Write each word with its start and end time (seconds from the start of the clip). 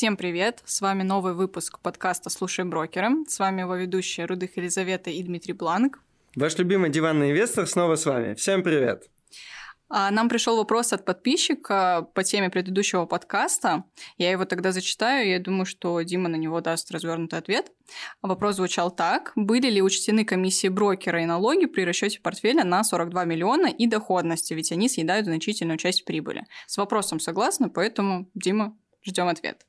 Всем 0.00 0.16
привет! 0.16 0.62
С 0.64 0.80
вами 0.80 1.02
новый 1.02 1.34
выпуск 1.34 1.78
подкаста 1.78 2.30
«Слушай 2.30 2.64
брокера». 2.64 3.10
С 3.28 3.38
вами 3.38 3.60
его 3.60 3.74
ведущие 3.74 4.24
Рудых 4.24 4.56
Елизавета 4.56 5.10
и 5.10 5.22
Дмитрий 5.22 5.52
Бланк. 5.52 6.00
Ваш 6.34 6.56
любимый 6.56 6.88
диванный 6.88 7.32
инвестор 7.32 7.66
снова 7.66 7.96
с 7.96 8.06
вами. 8.06 8.32
Всем 8.32 8.62
привет! 8.62 9.10
А, 9.90 10.10
нам 10.10 10.30
пришел 10.30 10.56
вопрос 10.56 10.94
от 10.94 11.04
подписчика 11.04 12.08
по 12.14 12.24
теме 12.24 12.48
предыдущего 12.48 13.04
подкаста. 13.04 13.84
Я 14.16 14.30
его 14.30 14.46
тогда 14.46 14.72
зачитаю, 14.72 15.28
я 15.28 15.38
думаю, 15.38 15.66
что 15.66 16.00
Дима 16.00 16.30
на 16.30 16.36
него 16.36 16.62
даст 16.62 16.90
развернутый 16.90 17.38
ответ. 17.38 17.70
Вопрос 18.22 18.56
звучал 18.56 18.90
так. 18.90 19.32
Были 19.36 19.68
ли 19.68 19.82
учтены 19.82 20.24
комиссии 20.24 20.68
брокера 20.68 21.22
и 21.22 21.26
налоги 21.26 21.66
при 21.66 21.82
расчете 21.82 22.20
портфеля 22.20 22.64
на 22.64 22.84
42 22.84 23.26
миллиона 23.26 23.66
и 23.66 23.86
доходности, 23.86 24.54
ведь 24.54 24.72
они 24.72 24.88
съедают 24.88 25.26
значительную 25.26 25.76
часть 25.76 26.06
прибыли? 26.06 26.46
С 26.66 26.78
вопросом 26.78 27.20
согласна, 27.20 27.68
поэтому, 27.68 28.30
Дима, 28.32 28.74
ждем 29.04 29.28
ответ. 29.28 29.66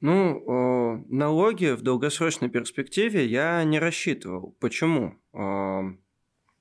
Ну, 0.00 1.04
налоги 1.08 1.72
в 1.72 1.82
долгосрочной 1.82 2.48
перспективе 2.48 3.26
я 3.26 3.62
не 3.64 3.78
рассчитывал. 3.78 4.54
Почему? 4.60 5.16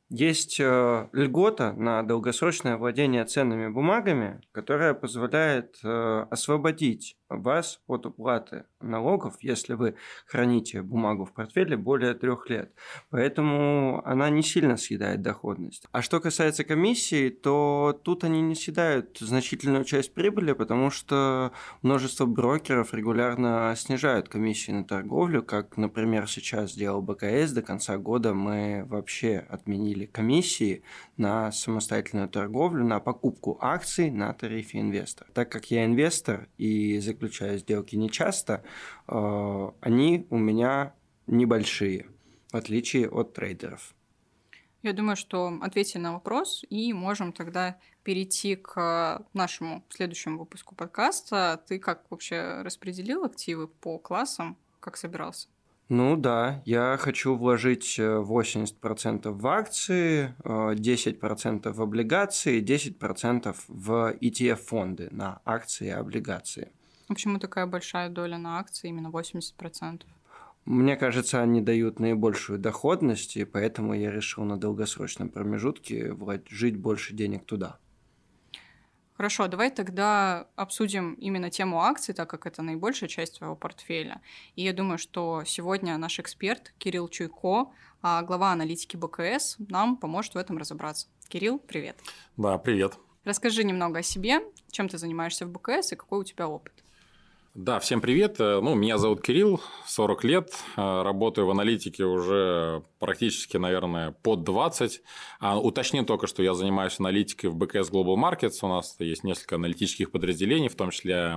Есть 0.09 0.57
э, 0.61 1.09
льгота 1.11 1.73
на 1.73 2.01
долгосрочное 2.01 2.77
владение 2.77 3.25
ценными 3.25 3.67
бумагами, 3.67 4.39
которая 4.53 4.93
позволяет 4.93 5.79
э, 5.83 6.25
освободить 6.31 7.17
вас 7.29 7.81
от 7.87 8.05
уплаты 8.05 8.65
налогов, 8.81 9.35
если 9.41 9.73
вы 9.73 9.95
храните 10.25 10.81
бумагу 10.81 11.25
в 11.25 11.33
портфеле 11.33 11.77
более 11.77 12.13
трех 12.13 12.49
лет. 12.49 12.73
Поэтому 13.09 14.01
она 14.05 14.29
не 14.29 14.43
сильно 14.43 14.77
съедает 14.77 15.21
доходность. 15.21 15.85
А 15.91 16.01
что 16.01 16.19
касается 16.19 16.63
комиссии, 16.63 17.29
то 17.29 17.99
тут 18.03 18.23
они 18.23 18.41
не 18.41 18.55
съедают 18.55 19.17
значительную 19.19 19.83
часть 19.83 20.13
прибыли, 20.13 20.53
потому 20.53 20.89
что 20.89 21.51
множество 21.81 22.25
брокеров 22.25 22.93
регулярно 22.93 23.73
снижают 23.75 24.29
комиссии 24.29 24.71
на 24.71 24.83
торговлю, 24.83 25.43
как, 25.43 25.77
например, 25.77 26.27
сейчас 26.27 26.73
сделал 26.73 27.01
БКС. 27.01 27.51
До 27.51 27.61
конца 27.61 27.97
года 27.97 28.33
мы 28.33 28.83
вообще 28.85 29.45
отменили 29.49 30.05
комиссии 30.05 30.83
на 31.17 31.51
самостоятельную 31.51 32.29
торговлю, 32.29 32.83
на 32.83 32.99
покупку 32.99 33.57
акций 33.61 34.11
на 34.11 34.33
тарифе 34.33 34.79
инвестор. 34.79 35.27
Так 35.33 35.51
как 35.51 35.71
я 35.71 35.85
инвестор 35.85 36.47
и 36.57 36.99
заключаю 37.17 37.57
сделки 37.57 37.95
нечасто, 37.95 38.63
э, 39.07 39.71
они 39.81 40.27
у 40.29 40.37
меня 40.37 40.93
небольшие, 41.25 42.05
в 42.51 42.55
отличие 42.55 43.09
от 43.09 43.33
трейдеров. 43.33 43.95
Я 44.83 44.93
думаю, 44.93 45.15
что 45.15 45.59
ответили 45.61 46.01
на 46.01 46.13
вопрос, 46.13 46.63
и 46.69 46.93
можем 46.93 47.33
тогда 47.33 47.77
перейти 48.03 48.55
к 48.55 49.25
нашему 49.33 49.83
следующему 49.89 50.39
выпуску 50.39 50.75
подкаста. 50.75 51.61
Ты 51.67 51.79
как 51.79 52.05
вообще 52.09 52.61
распределил 52.61 53.25
активы 53.25 53.67
по 53.67 53.97
классам? 53.97 54.55
Как 54.79 54.95
собирался? 54.95 55.49
Ну 55.89 56.17
да, 56.17 56.61
я 56.65 56.97
хочу 56.99 57.35
вложить 57.35 57.97
80% 57.97 59.25
э, 59.25 59.29
в 59.29 59.47
акции, 59.47 60.35
10% 60.43 61.61
э, 61.65 61.71
в 61.71 61.81
облигации, 61.81 62.61
10% 62.61 63.55
в 63.69 64.13
ETF-фонды 64.19 65.07
на 65.11 65.41
акции 65.45 65.87
и 65.87 65.91
облигации. 65.91 66.71
Почему 67.07 67.39
такая 67.39 67.65
большая 67.65 68.09
доля 68.09 68.37
на 68.37 68.59
акции, 68.59 68.89
именно 68.89 69.07
80%? 69.07 70.03
Мне 70.65 70.97
кажется, 70.97 71.41
они 71.41 71.61
дают 71.61 71.99
наибольшую 71.99 72.59
доходность, 72.59 73.37
и 73.37 73.45
поэтому 73.45 73.93
я 73.93 74.11
решил 74.11 74.43
на 74.43 74.57
долгосрочном 74.57 75.29
промежутке 75.29 76.11
вложить 76.11 76.75
больше 76.75 77.13
денег 77.13 77.45
туда. 77.45 77.79
Хорошо, 79.13 79.47
давай 79.47 79.71
тогда 79.71 80.47
обсудим 80.55 81.13
именно 81.13 81.49
тему 81.49 81.81
акций, 81.81 82.13
так 82.13 82.29
как 82.29 82.45
это 82.45 82.61
наибольшая 82.61 83.09
часть 83.09 83.37
твоего 83.37 83.55
портфеля. 83.55 84.21
И 84.55 84.63
я 84.63 84.73
думаю, 84.73 84.97
что 84.97 85.43
сегодня 85.45 85.97
наш 85.97 86.19
эксперт 86.19 86.73
Кирилл 86.77 87.07
Чуйко, 87.07 87.71
а, 88.01 88.21
глава 88.21 88.51
аналитики 88.51 88.95
БКС, 88.95 89.55
нам 89.69 89.95
поможет 89.97 90.35
в 90.35 90.37
этом 90.37 90.57
разобраться. 90.57 91.07
Кирилл, 91.29 91.57
привет. 91.59 91.97
Да, 92.35 92.57
привет. 92.57 92.99
Расскажи 93.23 93.63
немного 93.63 93.99
о 93.99 94.03
себе, 94.03 94.41
чем 94.69 94.87
ты 94.87 94.97
занимаешься 94.97 95.45
в 95.45 95.49
БКС 95.49 95.93
и 95.93 95.95
какой 95.95 96.19
у 96.19 96.23
тебя 96.23 96.47
опыт. 96.47 96.83
Да, 97.59 97.79
всем 97.79 98.01
привет. 98.01 98.35
Э, 98.39 98.59
ну, 98.61 98.75
меня 98.75 98.99
зовут 98.99 99.23
Кирилл, 99.23 99.59
40 99.87 100.23
лет, 100.25 100.51
э, 100.75 101.01
работаю 101.01 101.47
в 101.47 101.49
аналитике 101.49 102.03
уже 102.03 102.83
практически, 102.99 103.57
наверное, 103.57 104.11
под 104.11 104.43
20. 104.43 105.01
А, 105.39 105.59
уточню 105.59 106.05
только, 106.05 106.27
что 106.27 106.43
я 106.43 106.53
занимаюсь 106.53 106.99
аналитикой 106.99 107.49
в 107.49 107.55
БКС 107.55 107.89
Global 107.89 108.15
Markets. 108.15 108.59
У 108.61 108.67
нас 108.67 108.95
есть 108.99 109.23
несколько 109.23 109.55
аналитических 109.55 110.11
подразделений, 110.11 110.67
в 110.67 110.75
том 110.75 110.91
числе 110.91 111.35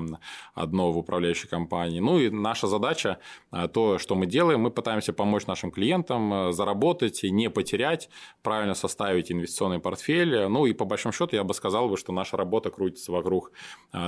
одно 0.53 0.92
в 0.92 0.98
управляющей 0.98 1.48
компании. 1.48 2.00
Ну 2.00 2.19
и 2.19 2.28
наша 2.28 2.66
задача, 2.66 3.19
э, 3.50 3.69
то, 3.72 3.97
что 3.97 4.14
мы 4.14 4.26
делаем, 4.26 4.60
мы 4.60 4.70
пытаемся 4.70 5.14
помочь 5.14 5.47
нашим 5.47 5.70
клиентам 5.70 6.53
заработать 6.53 7.25
и 7.25 7.30
не 7.30 7.48
потерять, 7.48 8.10
правильно 8.42 8.75
составить 8.75 9.32
инвестиционный 9.32 9.78
портфель. 9.78 10.48
Ну 10.48 10.66
и 10.66 10.75
по 10.75 10.84
большому 10.84 11.14
счету 11.14 11.34
я 11.36 11.44
бы 11.44 11.54
сказал, 11.54 11.88
бы, 11.88 11.97
что 11.97 12.12
наша 12.12 12.36
работа 12.36 12.69
крутится 12.69 13.10
вокруг 13.10 13.53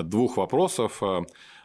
двух 0.05 0.37
вопросов 0.37 1.03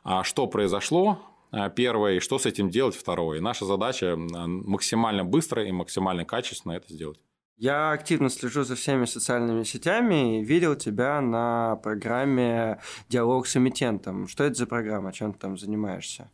а 0.07 0.23
что 0.23 0.47
произошло, 0.47 1.19
а, 1.51 1.69
первое, 1.69 2.16
и 2.16 2.19
что 2.19 2.40
с 2.40 2.45
этим 2.45 2.69
делать, 2.69 2.95
второе. 2.95 3.40
И 3.40 3.41
наша 3.41 3.66
задача 3.66 4.16
максимально 4.16 5.25
быстро 5.25 5.66
и 5.66 5.72
максимально 5.73 6.23
качественно 6.23 6.72
это 6.72 6.94
сделать. 6.94 7.19
Я 7.57 7.91
активно 7.91 8.29
слежу 8.29 8.63
за 8.63 8.75
всеми 8.75 9.03
социальными 9.03 9.63
сетями 9.63 10.40
и 10.40 10.45
видел 10.45 10.75
тебя 10.75 11.19
на 11.19 11.75
программе 11.78 12.79
«Диалог 13.09 13.47
с 13.47 13.57
эмитентом». 13.57 14.29
Что 14.29 14.45
это 14.45 14.56
за 14.56 14.66
программа, 14.66 15.12
чем 15.12 15.34
ты 15.34 15.40
там 15.40 15.57
занимаешься? 15.57 16.29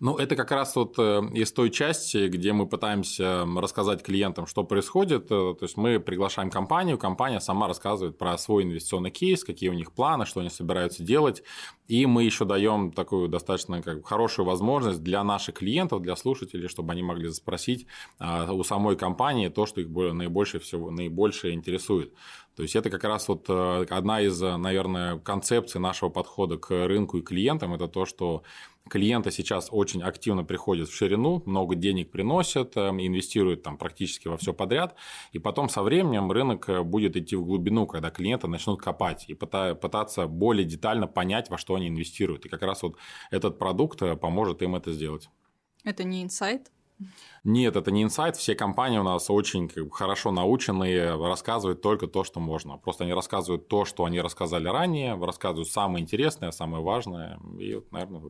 Ну, 0.00 0.16
это 0.16 0.36
как 0.36 0.52
раз 0.52 0.76
вот 0.76 0.94
э, 0.98 1.22
из 1.34 1.52
той 1.52 1.70
части, 1.70 2.28
где 2.28 2.52
мы 2.52 2.68
пытаемся 2.68 3.44
рассказать 3.56 4.02
клиентам, 4.02 4.46
что 4.46 4.62
происходит. 4.62 5.24
Э, 5.24 5.54
то 5.58 5.58
есть 5.62 5.76
мы 5.76 5.98
приглашаем 5.98 6.50
компанию, 6.50 6.98
компания 6.98 7.40
сама 7.40 7.66
рассказывает 7.66 8.16
про 8.16 8.38
свой 8.38 8.62
инвестиционный 8.62 9.10
кейс, 9.10 9.42
какие 9.42 9.70
у 9.70 9.74
них 9.74 9.92
планы, 9.92 10.24
что 10.24 10.40
они 10.40 10.50
собираются 10.50 11.02
делать. 11.02 11.42
И 11.88 12.06
мы 12.06 12.22
еще 12.22 12.44
даем 12.44 12.92
такую 12.92 13.28
достаточно 13.28 13.82
как, 13.82 14.06
хорошую 14.06 14.46
возможность 14.46 15.02
для 15.02 15.24
наших 15.24 15.56
клиентов, 15.56 16.02
для 16.02 16.14
слушателей, 16.14 16.68
чтобы 16.68 16.92
они 16.92 17.02
могли 17.02 17.30
спросить 17.32 17.86
а, 18.18 18.52
у 18.52 18.62
самой 18.62 18.96
компании 18.96 19.48
то, 19.48 19.64
что 19.64 19.80
их 19.80 19.88
наибольше 19.88 20.58
всего 20.60 20.90
наибольше 20.90 21.52
интересует. 21.52 22.12
То 22.56 22.62
есть 22.62 22.74
это 22.74 22.90
как 22.90 23.04
раз 23.04 23.28
вот 23.28 23.46
э, 23.48 23.86
одна 23.88 24.20
из, 24.20 24.40
наверное, 24.40 25.18
концепций 25.18 25.80
нашего 25.80 26.08
подхода 26.08 26.58
к 26.58 26.70
рынку 26.70 27.18
и 27.18 27.22
клиентам, 27.22 27.72
это 27.72 27.86
то, 27.86 28.04
что 28.04 28.42
клиенты 28.88 29.30
сейчас 29.30 29.68
очень 29.70 30.02
активно 30.02 30.44
приходят 30.44 30.88
в 30.88 30.94
ширину, 30.94 31.42
много 31.46 31.74
денег 31.74 32.10
приносят, 32.10 32.76
э, 32.76 32.88
инвестируют 32.88 33.62
там 33.62 33.76
практически 33.76 34.28
во 34.28 34.36
все 34.36 34.52
подряд, 34.52 34.94
и 35.32 35.38
потом 35.38 35.68
со 35.68 35.82
временем 35.82 36.30
рынок 36.32 36.68
э, 36.68 36.82
будет 36.82 37.16
идти 37.16 37.36
в 37.36 37.44
глубину, 37.44 37.86
когда 37.86 38.10
клиенты 38.10 38.48
начнут 38.48 38.80
копать 38.80 39.26
и 39.28 39.34
пытаться 39.34 40.26
более 40.26 40.64
детально 40.64 41.06
понять, 41.06 41.50
во 41.50 41.58
что 41.58 41.74
они 41.74 41.88
инвестируют. 41.88 42.46
И 42.46 42.48
как 42.48 42.62
раз 42.62 42.82
вот 42.82 42.96
этот 43.30 43.58
продукт 43.58 44.02
э, 44.02 44.16
поможет 44.16 44.62
им 44.62 44.74
это 44.74 44.92
сделать. 44.92 45.28
Это 45.84 46.04
не 46.04 46.22
инсайт? 46.22 46.70
Нет, 47.44 47.76
это 47.76 47.90
не 47.90 48.02
инсайт. 48.02 48.36
Все 48.36 48.54
компании 48.54 48.98
у 48.98 49.02
нас 49.02 49.30
очень 49.30 49.70
хорошо 49.90 50.32
наученные, 50.32 51.16
рассказывают 51.16 51.80
только 51.80 52.08
то, 52.08 52.24
что 52.24 52.40
можно. 52.40 52.76
Просто 52.76 53.04
они 53.04 53.12
рассказывают 53.12 53.68
то, 53.68 53.84
что 53.84 54.04
они 54.04 54.20
рассказали 54.20 54.68
ранее, 54.68 55.14
рассказывают 55.14 55.68
самое 55.68 56.02
интересное, 56.02 56.50
самое 56.50 56.82
важное. 56.82 57.38
И, 57.58 57.74
вот, 57.76 57.92
наверное, 57.92 58.22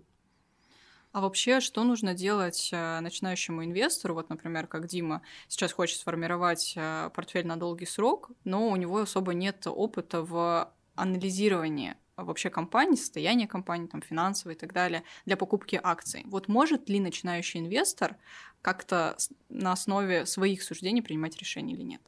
а 1.18 1.20
вообще, 1.20 1.58
что 1.58 1.82
нужно 1.82 2.14
делать 2.14 2.70
э, 2.70 3.00
начинающему 3.00 3.64
инвестору, 3.64 4.14
вот, 4.14 4.28
например, 4.28 4.68
как 4.68 4.86
Дима 4.86 5.22
сейчас 5.48 5.72
хочет 5.72 5.98
сформировать 5.98 6.74
э, 6.76 7.10
портфель 7.12 7.44
на 7.44 7.56
долгий 7.56 7.86
срок, 7.86 8.30
но 8.44 8.68
у 8.68 8.76
него 8.76 8.98
особо 8.98 9.34
нет 9.34 9.66
опыта 9.66 10.22
в 10.22 10.72
анализировании 10.94 11.96
вообще 12.16 12.50
компании, 12.50 12.94
состояния 12.94 13.48
компании, 13.48 13.88
там, 13.88 14.00
финансовой 14.00 14.54
и 14.54 14.58
так 14.58 14.72
далее, 14.72 15.02
для 15.26 15.36
покупки 15.36 15.80
акций. 15.82 16.22
Вот 16.26 16.46
может 16.46 16.88
ли 16.88 17.00
начинающий 17.00 17.58
инвестор 17.58 18.14
как-то 18.62 19.16
на 19.48 19.72
основе 19.72 20.24
своих 20.24 20.62
суждений 20.62 21.02
принимать 21.02 21.36
решения 21.36 21.74
или 21.74 21.82
нет? 21.82 22.02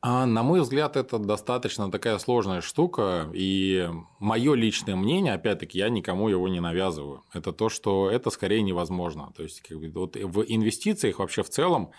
А, 0.00 0.26
на 0.26 0.42
мой 0.44 0.60
взгляд, 0.60 0.96
это 0.96 1.18
достаточно 1.18 1.90
такая 1.90 2.18
сложная 2.18 2.60
штука, 2.60 3.28
и 3.34 3.90
мое 4.20 4.54
личное 4.54 4.94
мнение, 4.94 5.34
опять-таки, 5.34 5.78
я 5.78 5.88
никому 5.88 6.28
его 6.28 6.46
не 6.48 6.60
навязываю. 6.60 7.24
Это 7.32 7.52
то, 7.52 7.68
что 7.68 8.08
это 8.08 8.30
скорее 8.30 8.62
невозможно. 8.62 9.32
То 9.36 9.42
есть, 9.42 9.60
как 9.60 9.78
бы, 9.80 9.88
вот 9.88 10.14
в 10.14 10.44
инвестициях 10.46 11.18
вообще 11.18 11.42
в 11.42 11.50
целом 11.50 11.90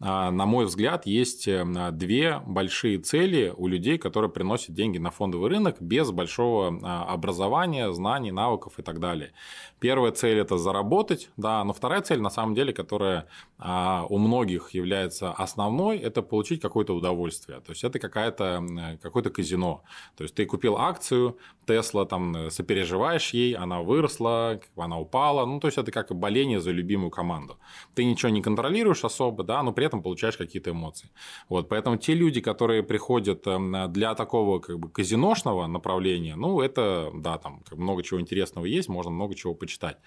на 0.00 0.46
мой 0.46 0.64
взгляд, 0.64 1.04
есть 1.04 1.46
две 1.92 2.40
большие 2.46 2.98
цели 2.98 3.52
у 3.54 3.66
людей, 3.66 3.98
которые 3.98 4.30
приносят 4.30 4.74
деньги 4.74 4.96
на 4.96 5.10
фондовый 5.10 5.50
рынок 5.50 5.76
без 5.78 6.10
большого 6.10 6.68
образования, 7.06 7.92
знаний, 7.92 8.32
навыков 8.32 8.78
и 8.78 8.82
так 8.82 8.98
далее. 8.98 9.32
Первая 9.78 10.12
цель– 10.12 10.38
это 10.40 10.56
заработать, 10.56 11.30
да, 11.36 11.62
но 11.64 11.74
вторая 11.74 12.00
цель, 12.00 12.20
на 12.20 12.30
самом 12.30 12.54
деле, 12.54 12.72
которая 12.72 13.26
у 13.58 14.16
многих 14.18 14.70
является 14.70 15.32
основной, 15.32 15.98
это 15.98 16.22
получить 16.22 16.62
какое-то 16.62 16.94
удовольствие. 16.94 17.60
То 17.60 17.72
есть, 17.72 17.84
это 17.84 17.98
какая-то, 17.98 18.98
какое-то 19.02 19.28
казино. 19.28 19.82
То 20.16 20.24
есть, 20.24 20.34
ты 20.34 20.46
купил 20.46 20.78
акцию, 20.78 21.36
Тесла, 21.70 22.04
там, 22.04 22.50
сопереживаешь 22.50 23.34
ей, 23.34 23.54
она 23.54 23.80
выросла, 23.80 24.60
она 24.76 24.98
упала. 24.98 25.46
Ну, 25.46 25.60
то 25.60 25.68
есть, 25.68 25.78
это 25.78 25.92
как 25.92 26.14
боление 26.14 26.60
за 26.60 26.72
любимую 26.72 27.10
команду. 27.10 27.58
Ты 27.94 28.04
ничего 28.04 28.32
не 28.32 28.42
контролируешь 28.42 29.04
особо, 29.04 29.44
да, 29.44 29.62
но 29.62 29.72
при 29.72 29.86
этом 29.86 30.02
получаешь 30.02 30.36
какие-то 30.36 30.70
эмоции. 30.70 31.10
Вот, 31.48 31.68
поэтому 31.68 31.96
те 31.96 32.14
люди, 32.14 32.40
которые 32.40 32.82
приходят 32.82 33.46
эм, 33.46 33.92
для 33.92 34.14
такого 34.14 34.58
как 34.58 34.78
бы 34.78 34.88
казиношного 34.88 35.68
направления, 35.68 36.36
ну, 36.36 36.60
это, 36.60 37.10
да, 37.14 37.38
там 37.38 37.62
много 37.70 38.02
чего 38.02 38.20
интересного 38.20 38.64
есть, 38.64 38.88
можно 38.88 39.12
много 39.12 39.34
чего 39.34 39.54
почитать. 39.54 39.98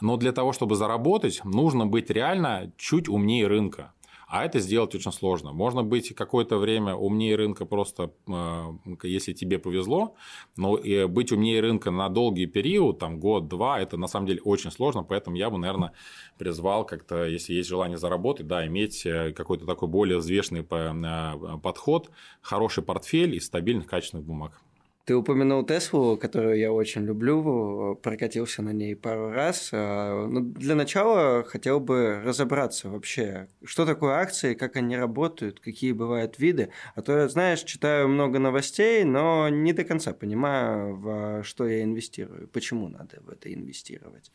Но 0.00 0.16
для 0.16 0.32
того, 0.32 0.52
чтобы 0.52 0.76
заработать, 0.76 1.40
нужно 1.44 1.86
быть 1.86 2.10
реально 2.10 2.72
чуть 2.76 3.08
умнее 3.08 3.46
рынка. 3.46 3.92
А 4.30 4.44
это 4.44 4.60
сделать 4.60 4.94
очень 4.94 5.10
сложно. 5.10 5.52
Можно 5.52 5.82
быть 5.82 6.14
какое-то 6.14 6.56
время 6.58 6.94
умнее 6.94 7.34
рынка 7.34 7.66
просто, 7.66 8.12
э, 8.28 8.64
если 9.02 9.32
тебе 9.32 9.58
повезло, 9.58 10.14
но 10.56 10.78
быть 11.08 11.32
умнее 11.32 11.60
рынка 11.60 11.90
на 11.90 12.08
долгий 12.08 12.46
период, 12.46 13.00
там 13.00 13.18
год-два, 13.18 13.80
это 13.80 13.96
на 13.96 14.06
самом 14.06 14.28
деле 14.28 14.40
очень 14.42 14.70
сложно, 14.70 15.02
поэтому 15.02 15.34
я 15.34 15.50
бы, 15.50 15.58
наверное, 15.58 15.94
призвал 16.38 16.86
как-то, 16.86 17.24
если 17.24 17.54
есть 17.54 17.68
желание 17.68 17.98
заработать, 17.98 18.46
да, 18.46 18.64
иметь 18.68 19.04
э, 19.04 19.32
какой-то 19.32 19.66
такой 19.66 19.88
более 19.88 20.18
взвешенный 20.18 20.64
э, 20.70 21.58
подход, 21.60 22.10
хороший 22.40 22.84
портфель 22.84 23.34
из 23.34 23.46
стабильных 23.46 23.88
качественных 23.88 24.24
бумаг. 24.24 24.62
Ты 25.10 25.16
упомянул 25.16 25.66
Теслу, 25.66 26.16
которую 26.16 26.56
я 26.56 26.72
очень 26.72 27.04
люблю, 27.04 27.98
прокатился 28.00 28.62
на 28.62 28.70
ней 28.70 28.94
пару 28.94 29.32
раз. 29.32 29.70
А, 29.72 30.24
Но 30.28 30.38
ну, 30.38 30.52
для 30.52 30.76
начала 30.76 31.42
хотел 31.42 31.80
бы 31.80 32.20
разобраться 32.24 32.88
вообще, 32.88 33.48
что 33.64 33.86
такое 33.86 34.14
акции, 34.14 34.54
как 34.54 34.76
они 34.76 34.96
работают, 34.96 35.58
какие 35.58 35.90
бывают 35.90 36.38
виды. 36.38 36.70
А 36.94 37.02
то, 37.02 37.28
знаешь, 37.28 37.64
читаю 37.64 38.06
много 38.08 38.38
новостей, 38.38 39.02
но 39.02 39.48
не 39.48 39.72
до 39.72 39.82
конца 39.82 40.12
понимаю, 40.12 40.94
во 40.94 41.42
что 41.42 41.66
я 41.66 41.82
инвестирую, 41.82 42.46
почему 42.46 42.88
надо 42.88 43.18
в 43.26 43.30
это 43.30 43.52
инвестировать. 43.52 44.30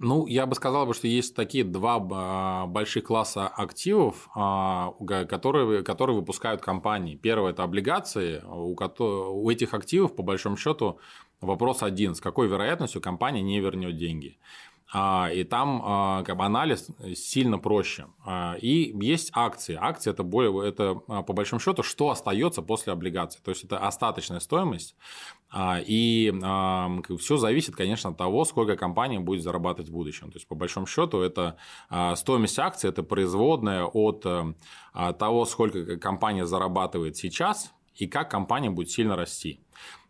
Ну, 0.00 0.26
я 0.26 0.46
бы 0.46 0.56
сказал, 0.56 0.92
что 0.92 1.06
есть 1.06 1.36
такие 1.36 1.62
два 1.62 2.04
а, 2.12 2.66
больших 2.66 3.04
класса 3.04 3.46
активов, 3.46 4.28
а, 4.34 4.92
которые, 5.28 5.84
которые 5.84 6.16
выпускают 6.16 6.60
компании. 6.60 7.14
Первое– 7.14 7.52
это 7.52 7.62
облигации. 7.62 8.42
У, 8.44 8.74
у 8.76 9.50
этих 9.50 9.72
активов, 9.72 10.16
по 10.16 10.24
большому 10.24 10.56
счету, 10.56 10.98
вопрос 11.40 11.82
один– 11.82 12.14
с 12.16 12.20
какой 12.20 12.48
вероятностью 12.48 13.00
компания 13.00 13.40
не 13.40 13.60
вернет 13.60 13.96
деньги. 13.96 14.36
А, 14.96 15.28
и 15.28 15.42
там 15.42 15.82
а, 15.84 16.22
как 16.22 16.36
бы 16.36 16.44
анализ 16.44 16.86
сильно 17.16 17.58
проще. 17.58 18.06
А, 18.24 18.54
и 18.60 18.96
есть 19.04 19.32
акции. 19.34 19.76
Акции 19.78 20.10
это 20.10 20.22
более, 20.22 20.68
это 20.68 20.94
по 20.94 21.32
большому 21.32 21.58
счету, 21.58 21.82
что 21.82 22.10
остается 22.10 22.62
после 22.62 22.92
облигаций. 22.92 23.40
То 23.44 23.50
есть 23.50 23.64
это 23.64 23.78
остаточная 23.78 24.38
стоимость. 24.38 24.94
И 25.86 26.32
все 27.18 27.36
зависит, 27.36 27.76
конечно, 27.76 28.10
от 28.10 28.16
того, 28.16 28.44
сколько 28.44 28.76
компания 28.76 29.20
будет 29.20 29.42
зарабатывать 29.42 29.88
в 29.88 29.92
будущем. 29.92 30.32
То 30.32 30.36
есть, 30.36 30.48
по 30.48 30.56
большому 30.56 30.86
счету, 30.86 31.20
это 31.20 31.58
стоимость 32.16 32.58
акций, 32.58 32.90
это 32.90 33.04
производная 33.04 33.84
от 33.84 34.26
того, 35.18 35.44
сколько 35.44 35.96
компания 35.96 36.44
зарабатывает 36.44 37.16
сейчас 37.16 37.72
и 37.94 38.08
как 38.08 38.32
компания 38.32 38.70
будет 38.70 38.90
сильно 38.90 39.14
расти. 39.14 39.60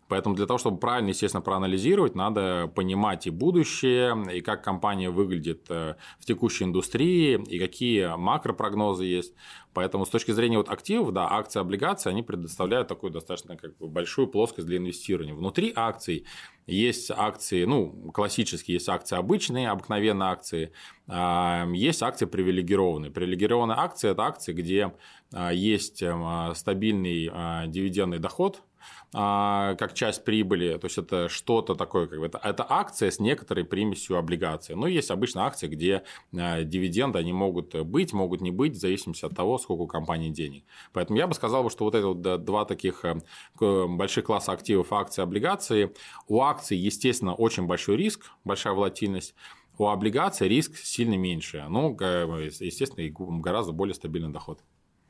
Поэтому 0.09 0.35
для 0.35 0.47
того, 0.47 0.59
чтобы 0.59 0.79
правильно, 0.79 1.09
естественно, 1.09 1.41
проанализировать, 1.41 2.15
надо 2.15 2.71
понимать 2.75 3.27
и 3.27 3.31
будущее, 3.31 4.17
и 4.33 4.41
как 4.41 4.63
компания 4.63 5.11
выглядит 5.11 5.67
э, 5.71 5.95
в 6.19 6.27
текущей 6.27 6.65
индустрии, 6.65 7.43
и 7.49 7.59
какие 7.59 8.17
макропрогнозы 8.17 9.05
есть. 9.05 9.35
Поэтому 9.73 10.07
с 10.07 10.11
точки 10.11 10.31
зрения 10.31 10.59
вот 10.59 10.69
активов, 10.69 11.13
да, 11.13 11.29
акции, 11.31 11.59
облигации, 11.59 12.11
они 12.11 12.23
предоставляют 12.23 12.87
такую 12.87 13.13
достаточно 13.13 13.57
как 13.57 13.77
бы 13.79 13.89
большую 13.89 14.29
плоскость 14.29 14.69
для 14.69 14.77
инвестирования. 14.77 15.35
Внутри 15.35 15.73
акций 15.75 16.27
есть 16.67 17.11
акции, 17.11 17.65
ну, 17.65 18.13
классические, 18.13 18.75
есть 18.75 18.89
акции 18.89 19.17
обычные, 19.17 19.71
обыкновенные 19.71 20.29
акции, 20.29 20.73
а, 21.09 21.67
есть 21.73 22.03
акции 22.03 22.27
привилегированные. 22.27 23.11
Привилегированные 23.11 23.77
акции– 23.77 24.11
это 24.13 24.23
акции, 24.23 24.53
где 24.53 24.95
а, 25.33 25.53
есть 25.53 26.03
эм, 26.03 26.55
стабильный 26.55 27.29
а, 27.33 27.67
дивидендный 27.67 28.19
доход– 28.19 28.63
а, 29.13 29.75
как 29.77 29.95
часть 29.95 30.25
прибыли, 30.25 30.77
то 30.79 30.87
есть 30.87 30.99
это 30.99 31.29
что-то 31.29 31.75
такое, 31.75 32.07
как 32.07 32.19
бы 32.19 32.27
это, 32.27 32.41
это 32.43 32.67
акция 32.69 33.11
с 33.11 33.21
некоторой 33.21 33.65
примесью 33.65 34.19
облигации. 34.19 34.75
Но 34.75 34.87
есть 34.87 35.11
обычно 35.11 35.47
акции, 35.47 35.69
где 35.69 36.03
а, 36.37 36.63
дивиденды 36.63 37.19
они 37.19 37.33
могут 37.33 37.75
быть, 37.87 38.13
могут 38.13 38.41
не 38.41 38.51
быть, 38.51 38.75
в 38.75 38.81
зависимости 38.81 39.25
от 39.25 39.35
того, 39.35 39.59
сколько 39.59 39.83
у 39.83 39.87
компании 39.87 40.31
денег. 40.31 40.65
Поэтому 40.93 41.19
я 41.19 41.27
бы 41.27 41.35
сказал, 41.35 41.69
что 41.71 41.85
вот 41.85 41.95
это 41.95 42.09
вот 42.09 42.45
два 42.45 42.65
таких 42.65 43.05
э, 43.05 43.87
больших 43.87 44.25
класса 44.25 44.53
активов 44.53 44.93
акции 44.93 45.23
облигации. 45.23 45.95
У 46.29 46.41
акций, 46.41 46.77
естественно, 46.77 47.35
очень 47.35 47.67
большой 47.67 47.97
риск, 47.97 48.31
большая 48.45 48.75
волатильность. 48.75 49.35
У 49.79 49.87
облигаций 49.87 50.49
риск 50.49 50.77
сильно 50.77 51.17
меньше. 51.17 51.65
Ну, 51.69 51.97
естественно, 51.99 53.05
и 53.05 53.11
гораздо 53.11 53.73
более 53.73 53.95
стабильный 53.95 54.33
доход. 54.33 54.61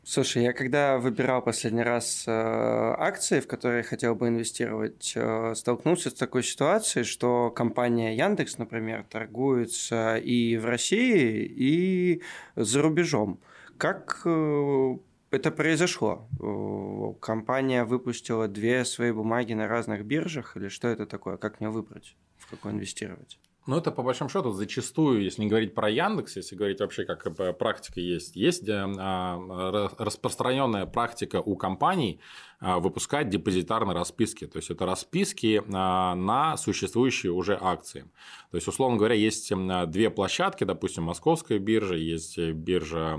Слушай, 0.06 0.42
я 0.42 0.52
когда 0.52 0.98
выбирал 0.98 1.40
последний 1.40 1.82
раз 1.82 2.24
э, 2.26 2.30
акции, 2.30 3.40
в 3.40 3.46
которые 3.46 3.82
хотел 3.82 4.14
бы 4.14 4.28
инвестировать, 4.28 5.14
э, 5.16 5.54
столкнулся 5.54 6.10
с 6.10 6.14
такой 6.14 6.42
ситуацией, 6.42 7.04
что 7.04 7.50
компания 7.50 8.14
Яндекс, 8.14 8.58
например, 8.58 9.06
торгуется 9.08 10.16
и 10.18 10.58
в 10.58 10.66
России, 10.66 11.46
и 11.46 12.22
за 12.54 12.82
рубежом. 12.82 13.40
Как 13.78 14.20
э, 14.26 14.96
это 15.30 15.50
произошло? 15.50 16.28
Э, 16.38 17.18
компания 17.18 17.84
выпустила 17.84 18.46
две 18.46 18.84
свои 18.84 19.10
бумаги 19.10 19.54
на 19.54 19.68
разных 19.68 20.04
биржах, 20.04 20.58
или 20.58 20.68
что 20.68 20.88
это 20.88 21.06
такое? 21.06 21.38
Как 21.38 21.60
мне 21.60 21.70
выбрать, 21.70 22.14
в 22.36 22.50
какой 22.50 22.72
инвестировать? 22.72 23.38
Ну, 23.66 23.78
это 23.78 23.90
по 23.90 24.02
большому 24.02 24.28
счету 24.28 24.50
зачастую, 24.50 25.22
если 25.22 25.43
не 25.43 25.49
говорить 25.49 25.75
про 25.75 25.88
Яндекс, 25.88 26.37
если 26.37 26.55
говорить 26.55 26.81
вообще, 26.81 27.05
как 27.05 27.34
практика 27.58 27.99
есть, 27.99 28.37
есть 28.37 28.69
э, 28.69 28.94
а, 28.99 29.90
распространенная 29.99 30.84
практика 30.84 31.40
у 31.40 31.56
компаний 31.56 32.20
выпускать 32.60 33.28
депозитарные 33.28 33.94
расписки. 33.94 34.46
То 34.46 34.58
есть 34.58 34.70
это 34.70 34.86
расписки 34.86 35.62
а, 35.72 36.14
на 36.14 36.56
существующие 36.56 37.32
уже 37.32 37.58
акции. 37.60 38.10
То 38.50 38.56
есть, 38.56 38.68
условно 38.68 38.96
говоря, 38.96 39.14
есть 39.14 39.52
две 39.88 40.10
площадки, 40.10 40.64
допустим, 40.64 41.04
московская 41.04 41.58
биржа, 41.58 41.96
есть 41.96 42.38
биржа 42.38 43.18